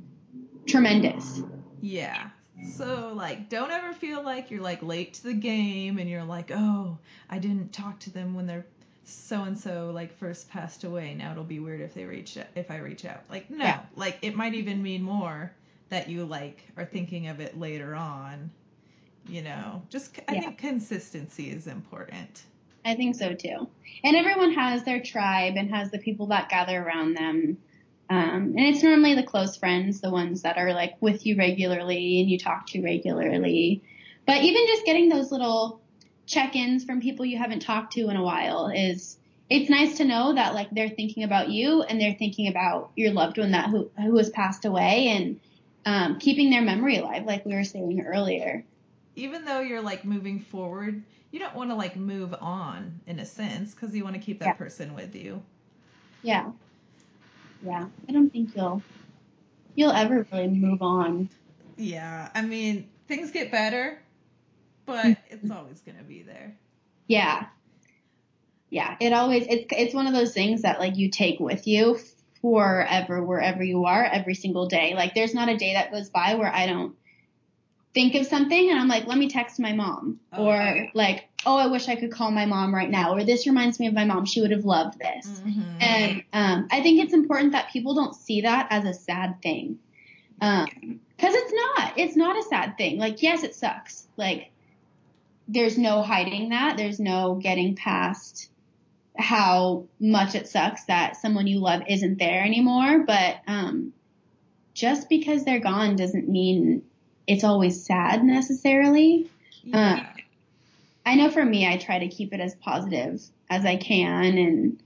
[0.67, 1.43] tremendous
[1.81, 2.29] Yeah.
[2.77, 6.51] So like don't ever feel like you're like late to the game and you're like,
[6.55, 6.99] "Oh,
[7.31, 8.67] I didn't talk to them when they're
[9.05, 11.15] so and so like first passed away.
[11.15, 13.65] Now it'll be weird if they reach if I reach out." Like, no.
[13.65, 13.81] Yeah.
[13.97, 15.51] Like it might even mean more
[15.91, 18.51] that you like are thinking of it later on.
[19.29, 20.41] You know, just I Yeah.
[20.41, 22.45] think consistency is important.
[22.85, 23.69] I think so too.
[24.03, 27.59] And everyone has their tribe and has the people that gather around them.
[28.09, 32.21] Um, and it's normally the close friends, the ones that are like with you regularly
[32.21, 33.83] and you talk to regularly.
[34.27, 35.81] But even just getting those little
[36.27, 40.33] check-ins from people you haven't talked to in a while is it's nice to know
[40.35, 43.91] that like they're thinking about you and they're thinking about your loved one that who
[43.97, 45.41] who has passed away and
[45.85, 48.65] um, keeping their memory alive, like we were saying earlier.
[49.17, 53.27] Even though you're like moving forward, you don't want to like move on in a
[53.27, 54.53] sense because you want to keep that Yeah.
[54.57, 55.43] person with you.
[56.23, 56.53] Yeah.
[57.63, 57.89] Yeah.
[58.09, 58.85] I don't think you'll
[59.75, 61.31] you'll ever really move on.
[61.77, 63.99] Yeah, I mean, things get better,
[64.87, 66.57] but it's always gonna be there.
[67.07, 67.47] Yeah.
[68.71, 71.99] Yeah, it always it's it's one of those things that like you take with you
[72.43, 74.95] forever wherever you are every single day.
[74.95, 76.95] Like there's not a day that goes by where I don't
[77.93, 80.87] think of something and I'm like, let me text my mom Oh, or yeah.
[80.95, 83.89] like, oh, I wish I could call my mom right now or this reminds me
[83.89, 84.27] of my mom.
[84.27, 85.43] She would have loved this.
[85.47, 85.77] Mhm.
[85.81, 89.79] And um, I think it's important that people don't see that as a sad thing.
[90.41, 90.67] Um,
[91.19, 92.99] cause it's not, it's not a sad thing.
[92.99, 94.07] Like, yes, it sucks.
[94.17, 94.51] Like,
[95.49, 96.77] there's no hiding that.
[96.77, 98.49] There's no getting past
[99.19, 103.05] how much it sucks that someone you love isn't there anymore.
[103.07, 103.93] But, um,
[104.75, 106.83] just because they're gone doesn't mean
[107.27, 109.31] it's always sad necessarily.
[109.63, 110.13] yeah.
[111.05, 114.83] I know for me, I try to keep it as positive as I can and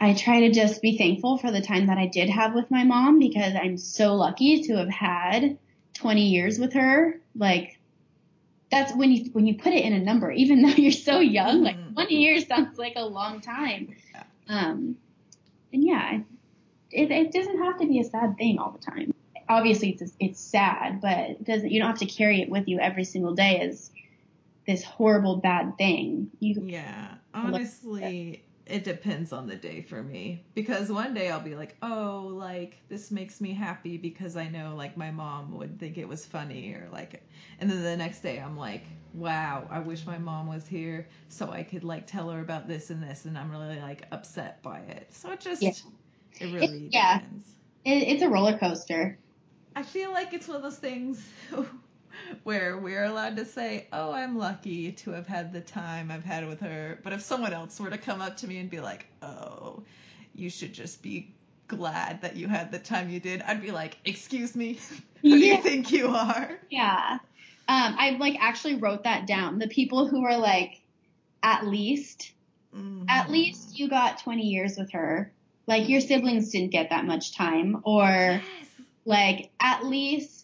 [0.00, 2.84] I try to just be thankful for the time that I did have with my
[2.84, 5.58] mom because I'm so lucky to have had
[5.94, 7.20] 20 years with her.
[7.36, 7.78] Like
[8.70, 11.62] that's when you when you put it in a number, even though you're so young,
[11.62, 11.94] like Mhm.
[11.94, 13.94] 20 years sounds like a long time.
[14.48, 14.96] Um,
[15.72, 16.20] and yeah,
[16.90, 19.12] it, it doesn't have to be a sad thing all the time.
[19.48, 21.70] Obviously, it's it's sad, but it doesn't.
[21.70, 23.90] You don't have to carry it with you every single day as
[24.66, 26.30] this horrible bad thing.
[26.38, 31.54] You Yeah, honestly, it depends on the day for me because one day I'll be
[31.56, 35.98] like, "Oh, like this makes me happy because I know like my mom would think
[35.98, 37.22] it was funny or like,"
[37.58, 41.50] and then the next day I'm like, "Wow, I wish my mom was here so
[41.50, 44.78] I could like tell her about this and this," and I'm really like upset by
[44.80, 45.12] it.
[45.12, 45.70] So it just Yeah.
[46.40, 47.20] it really yeah.
[47.20, 47.56] depends.
[47.84, 49.18] it, it's a roller coaster.
[49.74, 51.28] I feel like it's one of those things
[52.44, 56.46] where we're allowed to say, "Oh, I'm lucky to have had the time I've had
[56.48, 59.06] with her." But if someone else were to come up to me and be like,
[59.22, 59.82] "Oh,
[60.34, 61.34] you should just be
[61.68, 64.78] glad that you had the time you did," I'd be like, "Excuse me,
[65.22, 67.18] who do you think you are?" Yeah.
[67.68, 69.58] Um, I like actually wrote that down.
[69.58, 70.80] The people who are like,
[71.42, 72.32] at least,
[73.08, 73.30] at Mhm.
[73.30, 75.32] least you got 20 years with her.
[75.66, 78.80] Like your siblings didn't get that much time, or Yes.
[79.04, 80.39] like at least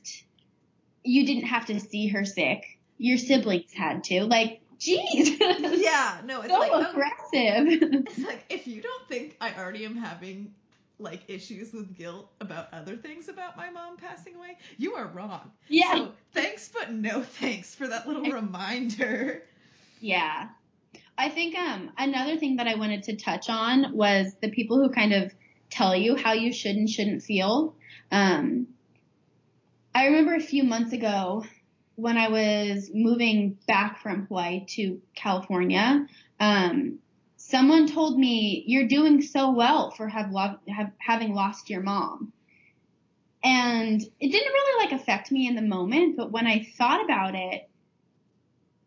[1.06, 2.78] you didn't have to see her sick.
[2.98, 4.24] Your siblings had to.
[4.24, 5.38] Like, geez.
[5.86, 7.92] Yeah, no, it's so like aggressive.
[8.06, 10.52] it's like if you don't think I already am having
[10.98, 15.50] like issues with guilt about other things about my mom passing away, you are wrong.
[15.68, 15.94] yeah.
[15.94, 19.42] So thanks, but no thanks for that little reminder.
[20.00, 20.48] Yeah.
[21.18, 24.90] I think um another thing that I wanted to touch on was the people who
[24.90, 25.32] kind of
[25.70, 27.74] tell you how you should and shouldn't feel.
[28.10, 28.66] Um
[29.96, 31.44] I remember a few months ago
[31.94, 36.06] when I was moving back from Hawaii to California,
[36.38, 36.98] um
[37.38, 42.32] someone told me you're doing so well for have, lo- have having lost your mom.
[43.42, 47.34] And it didn't really like affect me in the moment, but when I thought about
[47.34, 47.68] it,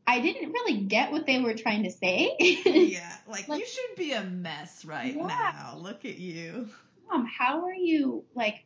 [0.06, 2.36] I didn't really get what they were trying to say.
[2.66, 5.26] yeah, like, Like- you should be a mess right Yeah.
[5.26, 5.78] now.
[5.80, 6.70] Look at you.
[7.10, 8.66] Mom, how are you like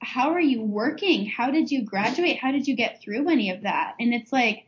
[0.00, 1.26] how are you working?
[1.26, 2.38] How did you graduate?
[2.38, 3.94] How did you get through any of that?
[4.00, 4.66] And it's like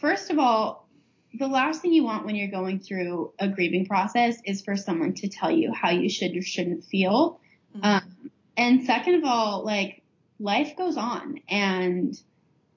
[0.00, 0.88] first of all,
[1.36, 5.14] the last thing you want when you're going through a grieving process is for someone
[5.14, 7.40] to tell you how you should or shouldn't feel.
[7.82, 10.02] Um, and second of all, like
[10.38, 12.20] life goes on and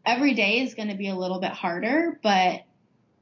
[0.06, 2.64] every day is going to be a little bit harder, but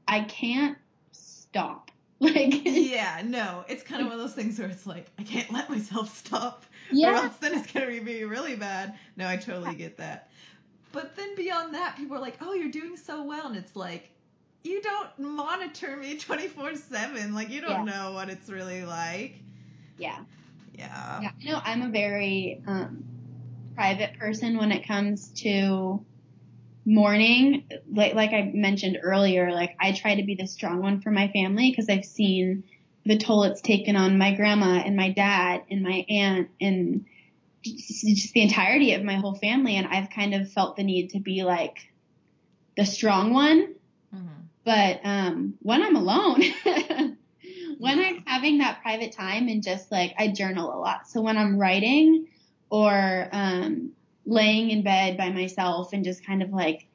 [0.08, 0.78] I can't
[1.12, 1.82] stop.
[2.18, 5.52] Like, yeah, no, it's kind of one of those things where it's like I can't
[5.52, 8.98] let myself stop, or else then it's gonna be really bad.
[9.16, 10.30] No, I totally get that.
[10.92, 14.10] But then beyond that, people are like, "Oh, you're doing so well," and it's like,
[14.64, 17.34] you don't monitor me twenty four seven.
[17.34, 19.36] Like you don't know what it's really like.
[19.98, 20.18] yeah.
[20.74, 21.20] Yeah.
[21.22, 23.02] Yeah, I know I'm a very um,
[23.74, 26.04] private person when it comes to
[26.84, 27.64] mourning.
[27.90, 31.28] Like like I mentioned earlier, like I try to be the strong one for my
[31.28, 32.64] family because I've seen
[33.06, 37.06] the toll it's taken on my grandma and my dad and my aunt and
[37.62, 39.76] just, just the entirety of my whole family.
[39.76, 41.78] And I've kind of felt the need to be like
[42.76, 43.74] the strong one.
[44.14, 44.28] Mhm.
[44.64, 46.42] But um, when I'm alone,
[47.78, 51.08] when I'm having that private time and just like I journal a lot.
[51.08, 52.26] So when I'm writing
[52.68, 53.92] or um,
[54.24, 56.88] laying in bed by myself and just kind of like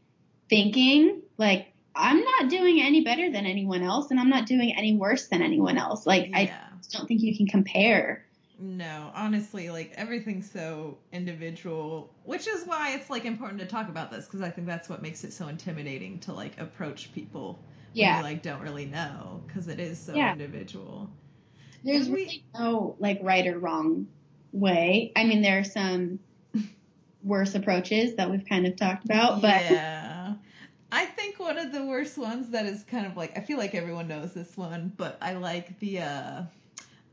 [0.49, 4.95] thinking, like I'm not doing any better than anyone else, and I'm not doing any
[4.95, 6.05] worse than anyone else.
[6.05, 6.57] Like I Yeah.
[6.77, 8.25] just don't think you can compare.
[8.59, 14.11] No, honestly, like everything's so individual, which is why it's like important to talk about
[14.11, 17.59] this because I think that's what makes it so intimidating to like approach people
[17.93, 20.31] Yeah, you like don't really know because it is so Yeah.
[20.33, 21.09] individual.
[21.83, 24.05] there's we- really no like right or wrong
[24.53, 25.11] way.
[25.15, 26.19] I mean, there are some
[27.23, 30.00] worse approaches that we've kind of talked about, but yeah.
[30.91, 33.75] I think one of the worst ones that is kind of like I feel like
[33.75, 36.41] everyone knows this one, but I like the uh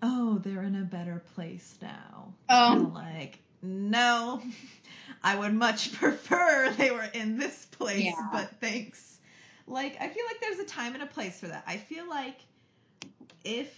[0.02, 2.32] oh, they're in a better place now.
[2.48, 2.74] Oh.
[2.74, 4.42] Kinda like no.
[5.22, 8.28] I would much prefer they were in this place, Yeah.
[8.32, 9.18] but thanks.
[9.66, 11.64] Like I feel like there's a time and a place for that.
[11.66, 12.40] I feel like
[13.44, 13.72] if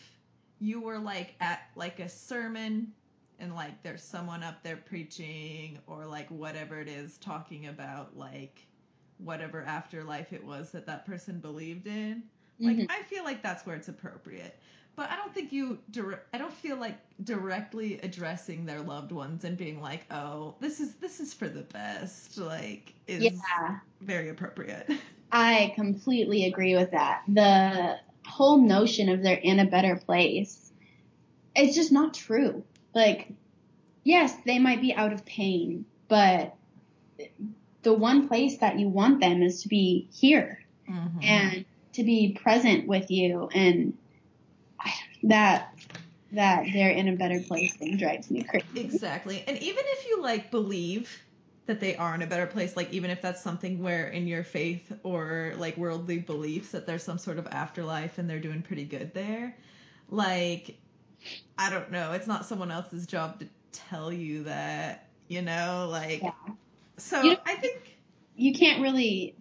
[0.60, 2.92] you were like at like a sermon
[3.38, 8.66] and like there's someone up there preaching or like whatever it is talking about like
[9.24, 12.22] whatever afterlife it was that that person believed in
[12.58, 12.86] like Mhm.
[12.90, 14.58] i feel like that's where it's appropriate
[14.96, 19.44] but i don't think you dire- i don't feel like directly addressing their loved ones
[19.44, 23.78] and being like oh this is this is for the best like is Yeah.
[24.00, 24.88] very appropriate
[25.32, 27.22] I completely agree with that.
[27.28, 30.72] The whole notion of they're in a better place
[31.54, 32.64] it's just not true.
[32.94, 33.32] Like,
[34.04, 36.56] yes, they might be out of pain, but
[37.82, 40.58] the one place that you want them is to be here
[40.88, 41.22] Mhm.
[41.22, 41.64] and
[41.94, 43.94] to be present with you and
[45.24, 45.68] that
[46.32, 48.66] that they're in a better place thing drives me crazy.
[48.74, 49.44] Exactly.
[49.46, 51.22] And even if you like believe
[51.66, 54.44] that they are in a better place, like even if that's something where in your
[54.44, 58.84] faith or like worldly beliefs that there's some sort of afterlife and they're doing pretty
[58.84, 59.56] good there,
[60.08, 60.80] like
[61.58, 66.22] I don't know, it's not someone else's job to tell you that, you know, like
[66.22, 66.54] Yeah.
[67.00, 67.96] So You I think
[68.36, 69.34] you can't really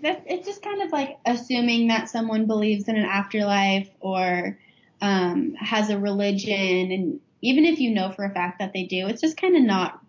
[0.00, 4.58] that it's just kind of like assuming that someone believes in an afterlife or
[5.00, 9.06] um, has a religion and even if you know for a fact that they do
[9.06, 10.00] it's just kind of not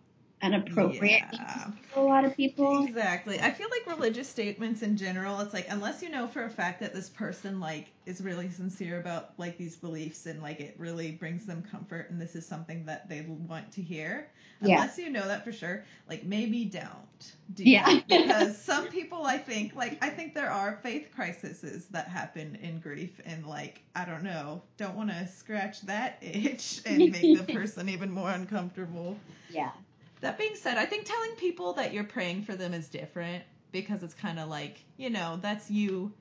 [0.46, 1.72] an appropriate Yeah.
[1.94, 3.40] for a lot of people Exactly.
[3.40, 6.80] I feel like religious statements in general, it's like unless you know for a fact
[6.82, 11.12] that this person like is really sincere about like these beliefs and like it really
[11.12, 14.30] brings them comfort and this is something that they want to hear.
[14.62, 14.82] Yeah.
[14.82, 17.86] Unless you know that for sure, like maybe don't do Yeah.
[17.86, 18.08] that.
[18.08, 22.80] because some people I think like I think there are faith crises that happen in
[22.80, 27.44] grief and like I don't know, don't want to scratch that itch and make the
[27.54, 29.18] person even more uncomfortable.
[29.50, 29.72] yeah
[30.26, 34.02] That being said, I think telling people that you're praying for them is different because
[34.02, 36.12] it's kind of like, you know, that's you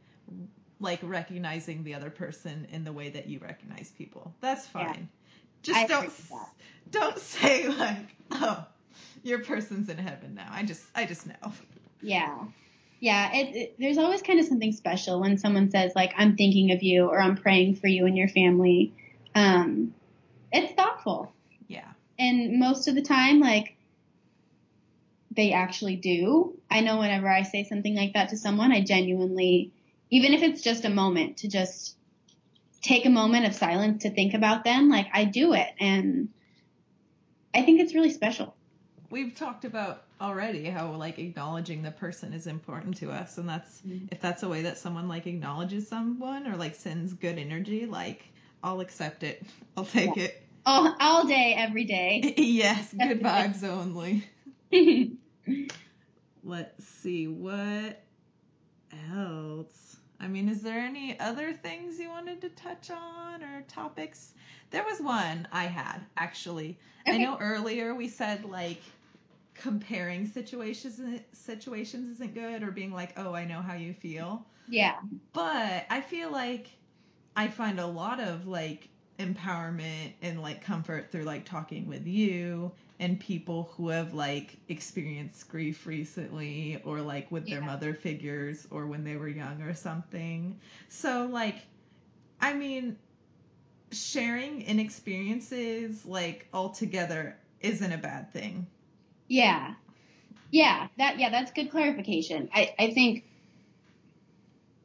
[0.78, 4.34] like recognizing the other person in the way that you recognize people.
[4.42, 4.92] That's Yeah.
[4.92, 5.08] fine.
[5.62, 6.50] Just I don't agree with that.
[6.90, 8.66] don't say like, "Oh,
[9.22, 11.52] your person's in heaven now." I just I just know.
[12.02, 12.36] yeah
[13.00, 16.70] yeah it, it, there's always kind of something special when someone says like i'm thinking
[16.72, 18.92] of you or i'm praying for you and your family
[19.34, 19.94] um,
[20.52, 21.32] it's thoughtful
[21.66, 21.88] Yeah.
[22.18, 23.73] and most of the time like
[25.36, 29.72] they actually do i know whenever i say something like that to someone i genuinely
[30.10, 31.96] even if it's just a moment to just
[32.82, 36.28] take a moment of silence to think about them like i do it and
[37.54, 38.54] i think it's really special
[39.10, 43.80] We've talked about already how like acknowledging the person is important to us and that's
[43.82, 44.08] Mhm.
[44.10, 48.24] if that's a way that someone like acknowledges someone or like sends good energy, like
[48.64, 49.44] I'll accept it.
[49.76, 50.42] I'll take it.
[50.66, 54.24] all, all day every day yes, good vibes only.
[56.44, 58.02] Let's see what
[59.12, 59.96] else.
[60.20, 64.34] I mean, is there any other things you wanted to touch on or topics?
[64.70, 66.78] There was one I had actually.
[67.08, 68.94] I know earlier we said like
[69.54, 71.00] comparing situations
[71.32, 74.96] situations isn't good or being like, "Oh, I know how you feel." yeah
[75.32, 76.70] But I feel like
[77.36, 78.88] I find a lot of like
[79.18, 85.48] empowerment and like comfort through like talking with you and people who have like experienced
[85.48, 90.58] grief recently or like with their mother figures or when they were young or something.
[90.88, 91.56] So like
[92.40, 92.96] I mean
[93.90, 98.66] sharing in experiences like all together isn't a bad thing.
[99.28, 99.74] Yeah.
[100.50, 102.48] Yeah, that yeah, that's good clarification.
[102.54, 103.24] I, I think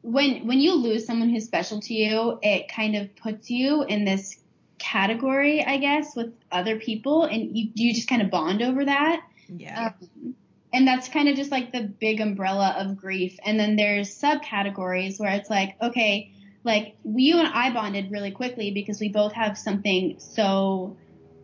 [0.02, 4.04] when when you lose someone who's special to you, it kind of puts you in
[4.04, 4.36] this
[4.80, 9.20] category, I guess, with other people and you you just kind of bond over that.
[9.48, 9.92] Yeah.
[10.00, 10.34] Um,
[10.72, 13.36] and that's kind of just like the big umbrella of grief.
[13.44, 16.30] And then there's subcategories where it's like, okay,
[16.64, 20.96] like you and I bonded really quickly because we both have something so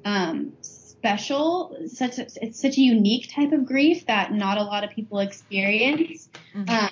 [0.04, 1.76] um, special.
[1.86, 5.18] Such a, it's such a unique type of grief that not a lot of people
[5.18, 6.28] experience.
[6.54, 6.70] Mhm.
[6.70, 6.90] Um,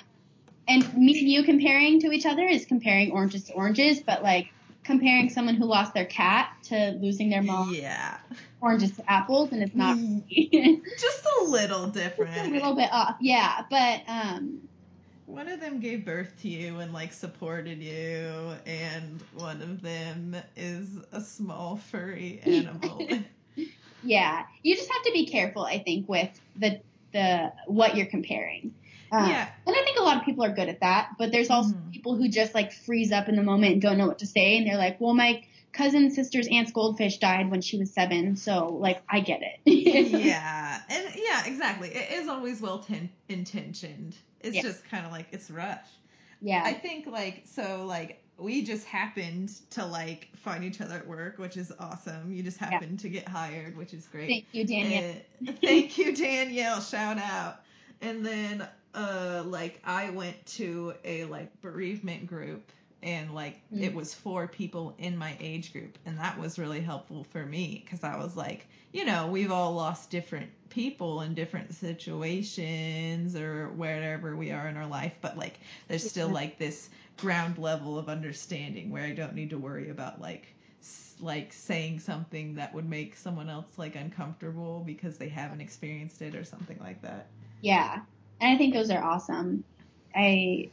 [0.67, 4.47] and me and you comparing to each other is comparing oranges to oranges, but like
[4.85, 8.17] comparing someone who lost their cat to losing their mom, yeah.
[8.61, 9.97] oranges to apples, and it's not.
[10.29, 12.47] Just a little different.
[12.47, 13.63] a little bit off, yeah.
[13.69, 14.61] But um,
[15.25, 20.35] One of them gave birth to you and like supported you, and one of them
[20.55, 23.07] is a small furry animal.
[24.03, 26.79] yeah, you just have to be careful, I think, with the
[27.11, 28.73] the what you're comparing.
[29.11, 29.49] Uh, Yeah.
[29.67, 31.91] And I think a lot of people are good at that, but there's also Mhm.
[31.91, 34.57] people who just like freeze up in the moment and don't know what to say.
[34.57, 35.43] And they're like, well, my
[35.73, 38.35] cousin sister's aunt's goldfish died when she was seven.
[38.37, 39.59] So like, I get it.
[39.65, 41.89] yeah, and yeah, exactly.
[41.89, 44.15] It is always well ten- intentioned.
[44.41, 44.61] It's Yeah.
[44.63, 45.85] just kind of like it's rush.
[46.41, 46.61] yeah.
[46.63, 51.37] I think like so like we just happened to like find each other at work,
[51.39, 52.33] which is awesome.
[52.33, 54.27] You just happened to get hired, which is great.
[54.27, 55.13] Thank you, Danielle.
[55.61, 56.81] Thank you, Danielle.
[56.81, 57.61] Shout out.
[58.01, 62.71] And then, uh, like I went to a like bereavement group,
[63.03, 63.83] and like Mm.
[63.83, 67.81] it was four people in my age group, and that was really helpful for me
[67.83, 73.69] because I was like, you know, we've all lost different people in different situations or
[73.69, 78.09] wherever we are in our life, but like there's still like this ground level of
[78.09, 80.47] understanding where I don't need to worry about like
[81.19, 86.35] like saying something that would make someone else like uncomfortable because they haven't experienced it
[86.35, 87.27] or something like that.
[87.61, 88.01] Yeah.
[88.39, 89.63] And I think those are awesome.
[90.15, 90.69] I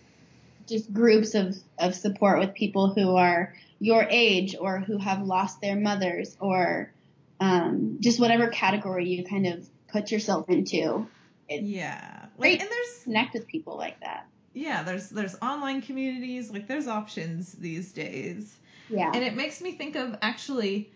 [0.66, 5.60] just groups of, of support with people who are your age or who have lost
[5.60, 6.92] their mothers or
[7.40, 11.06] um, just whatever category you kind of put yourself into.
[11.48, 12.26] It, Yeah.
[12.38, 14.26] Like and there's Connect with people like that.
[14.54, 18.54] yeah, there's there's online communities, like there's options these days.
[18.88, 19.10] Yeah.
[19.12, 20.90] And it makes me think of actually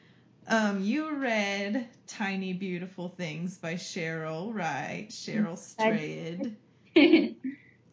[0.49, 6.57] um, you read Tiny Beautiful Things by Cheryl Wright, Cheryl Strayed.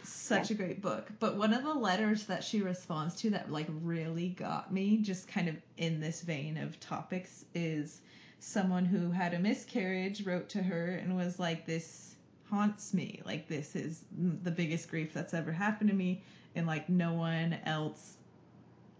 [0.04, 1.10] such a great book.
[1.20, 5.28] But one of the letters that she responds to that like really got me, just
[5.28, 8.02] kind of in this vein of topics, is
[8.40, 12.16] someone who had a miscarriage wrote to her and was like, "This
[12.50, 13.22] haunts me.
[13.26, 14.04] Like this is
[14.44, 16.24] the biggest grief that's ever happened to me,
[16.56, 18.18] and like no one else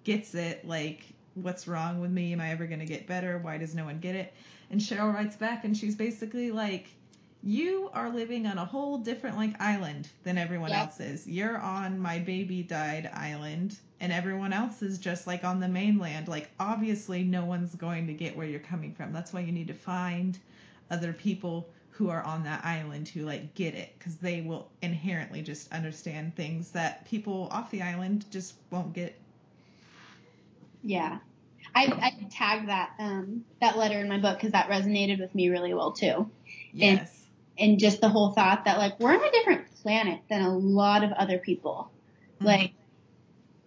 [0.04, 0.66] gets it.
[0.68, 1.06] Like."
[1.36, 2.34] What's wrong with me?
[2.34, 3.38] Am I ever going to get better?
[3.40, 4.34] Why does no one get it?
[4.70, 6.88] And Cheryl writes back and she's basically like,
[7.46, 10.84] you are living on a whole different like island than everyone Yeah.
[10.84, 11.28] else is.
[11.28, 16.28] You're on my baby died island and everyone else is just like on the mainland.
[16.28, 19.12] Like obviously no one's going to get where you're coming from.
[19.12, 20.38] That's why you need to find
[20.90, 25.42] other people who are on that island who like get it cuz they will inherently
[25.42, 29.20] just understand things that people off the island just won't get.
[30.84, 31.20] Yeah.
[31.76, 35.50] I, I tagged that um, that letter in my book because that resonated with me
[35.50, 36.08] really well too.
[36.16, 36.30] And-
[36.74, 37.26] Yes.
[37.58, 41.04] and just the whole thought that like we're on a different planet than a lot
[41.04, 41.90] of other people.
[42.42, 42.46] Mhm.
[42.46, 42.74] Like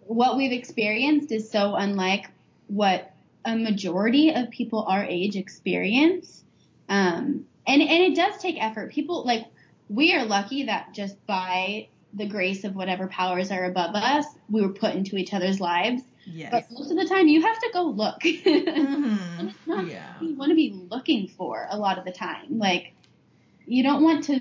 [0.07, 2.31] what we've experienced is so unlike
[2.69, 3.13] what
[3.45, 6.45] a majority of people our age experience.
[6.89, 8.93] Um, and and it does take effort.
[8.93, 9.47] People like
[9.89, 14.63] we are lucky that just by the grace of whatever powers are above us, we
[14.63, 16.03] were put into each other's lives.
[16.27, 16.51] Yes.
[16.51, 18.21] But most of the time, you have to go look.
[18.23, 19.55] Mhm.
[19.67, 20.15] not Yeah.
[20.21, 22.59] you want to be looking for a lot of the time.
[22.59, 22.93] Like,
[23.67, 24.41] you don't want to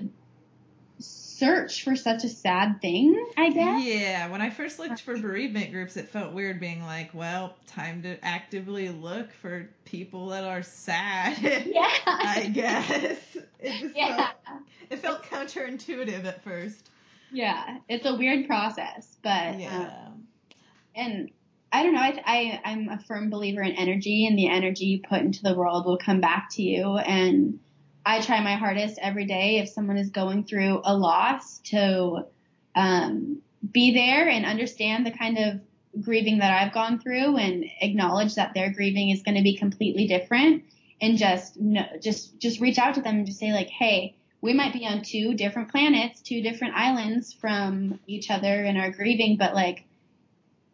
[0.98, 3.84] search for such a sad thing, I guess.
[3.84, 8.02] Yeah, when I first looked for bereavement groups, it felt weird being like, well, time
[8.04, 11.36] to actively look for people that are sad.
[11.66, 11.90] Yeah.
[12.06, 13.36] I guess.
[13.60, 14.16] It Yeah.
[14.16, 16.88] felt, it felt counterintuitive at first.
[17.30, 17.78] Yeah.
[17.88, 20.08] It's a weird process, but, um, Yeah.
[20.94, 21.30] and
[21.72, 22.00] I don't know.
[22.00, 25.54] I, I, I'm a firm believer in energy and the energy you put into the
[25.54, 26.96] world will come back to you.
[26.96, 27.58] And
[28.04, 32.26] I try my hardest every day if someone is going through a loss to,
[32.74, 33.42] um,
[33.72, 35.60] be there and understand the kind of
[36.02, 40.06] grieving that I've gone through and acknowledge that their grieving is going to be completely
[40.06, 40.64] different
[41.00, 44.52] and just no, just just reach out to them and just say like, hey, we
[44.52, 49.36] might be on two different planets, two different islands from each other in our grieving,
[49.36, 49.84] but like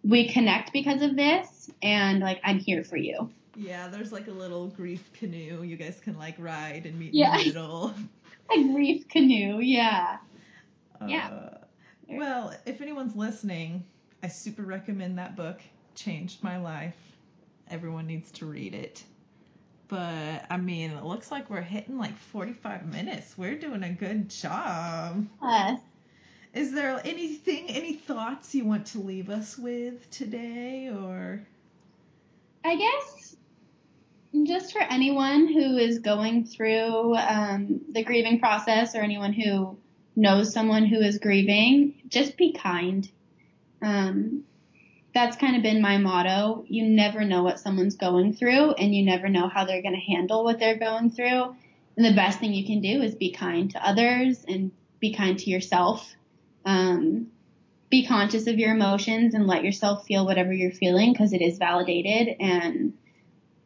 [0.04, 3.30] we connect because of this and like I'm here for you.
[3.56, 7.32] Yeah, there's like a little grief canoe you guys can like ride and meet Yeah.
[7.34, 7.94] in the middle.
[8.50, 10.18] A grief canoe, yeah.
[11.06, 11.28] Yeah.
[11.28, 11.58] Uh,
[12.08, 13.84] well, if anyone's listening,
[14.22, 15.60] I super recommend that book.
[15.94, 16.96] Changed my life.
[17.70, 19.02] Everyone needs to read it.
[19.88, 23.36] But I mean, it looks like we're hitting like 45 minutes.
[23.36, 25.26] We're doing a good job.
[25.40, 25.76] Uh,
[26.54, 31.40] Is there anything, any thoughts you want to leave us with today, or?
[32.64, 33.36] I guess
[34.44, 39.76] just for anyone who is going through um, the grieving process or anyone who
[40.16, 43.10] knows someone who is grieving, just be kind.
[43.80, 44.44] Um,
[45.14, 46.64] that's kind of been my motto.
[46.68, 50.12] You never know what someone's going through, and you never know how they're going to
[50.12, 51.54] handle what they're going through.
[51.96, 55.38] And the best thing you can do is be kind to others and be kind
[55.38, 56.14] to yourself.
[56.64, 57.28] Um,
[57.90, 61.58] be conscious of your emotions and let yourself feel whatever you're feeling because it is
[61.58, 62.94] validated and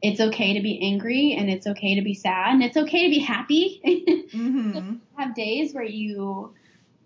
[0.03, 3.11] it's okay to be angry and it's okay to be sad and it's okay to
[3.11, 3.80] be happy.
[4.26, 4.97] Mm-hmm.
[5.16, 6.53] have days where you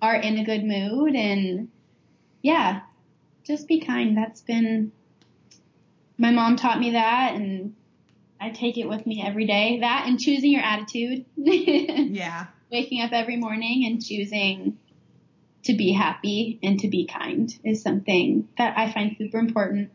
[0.01, 1.69] are in a good mood and
[2.43, 2.81] yeah,
[3.45, 4.17] just be kind.
[4.17, 4.91] That's been
[6.17, 7.75] my mom taught me that and
[8.41, 9.81] I take it with me every day.
[9.81, 11.27] That and choosing your attitude.
[11.37, 12.47] Yeah.
[12.73, 14.79] Waking up every morning and choosing
[15.65, 19.91] to be happy and to be kind is something that I find super important.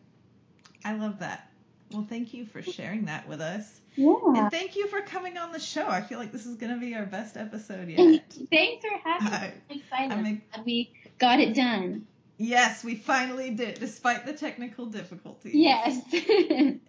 [0.83, 1.49] I love that.
[1.91, 3.79] Well, thank you for sharing that with us.
[3.95, 4.13] Yeah.
[4.35, 5.87] And thank you for coming on the show.
[5.87, 8.23] I feel like this is going to be our best episode yet.
[8.51, 9.53] Thanks for having me.
[9.69, 10.11] I'm excited.
[10.11, 12.05] I'm Glad we got it done.
[12.37, 15.55] yes, we finally did, despite the technical difficulties.
[15.55, 16.01] Yes.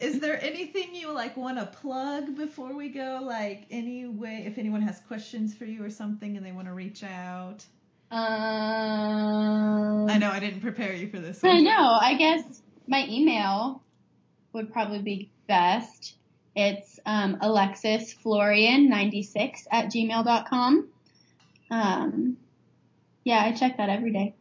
[0.01, 3.21] Is there anything you like want to plug before we go?
[3.23, 6.75] Like any way, if anyone has questions for you or something and they want to
[6.75, 7.65] reach out?
[8.11, 11.57] Um, I know I didn't prepare you for this One.
[11.57, 11.99] I know.
[12.01, 13.83] I guess my email
[14.53, 16.15] would probably be best.
[16.55, 20.89] It's um, alexisflorian96 at gmail.com.
[21.71, 22.37] Um,
[23.25, 24.35] yeah, I check that every day.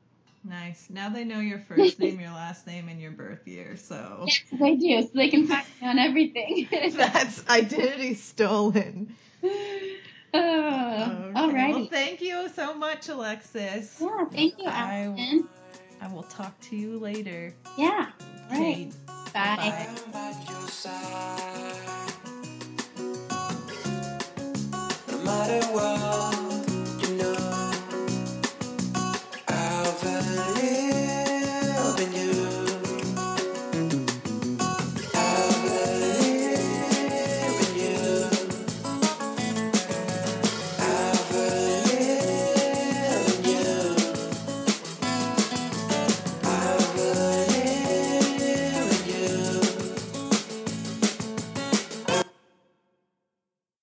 [0.43, 0.87] Nice.
[0.91, 3.77] Now they know your first name, your last name, and your birth year.
[3.77, 5.01] So Yes, they do.
[5.01, 6.67] So they can find me on everything.
[6.95, 9.15] that's identity stolen.
[10.35, 11.71] uh, Okay.
[11.73, 13.97] Well, thank you so much, Alexis.
[13.99, 15.49] Yeah, thank you, I- Allison.
[16.01, 17.53] I will talk to you later.
[17.77, 18.07] Yeah.
[18.51, 18.91] Right.
[19.09, 19.87] Okay, Bye.
[25.23, 26.41] bye.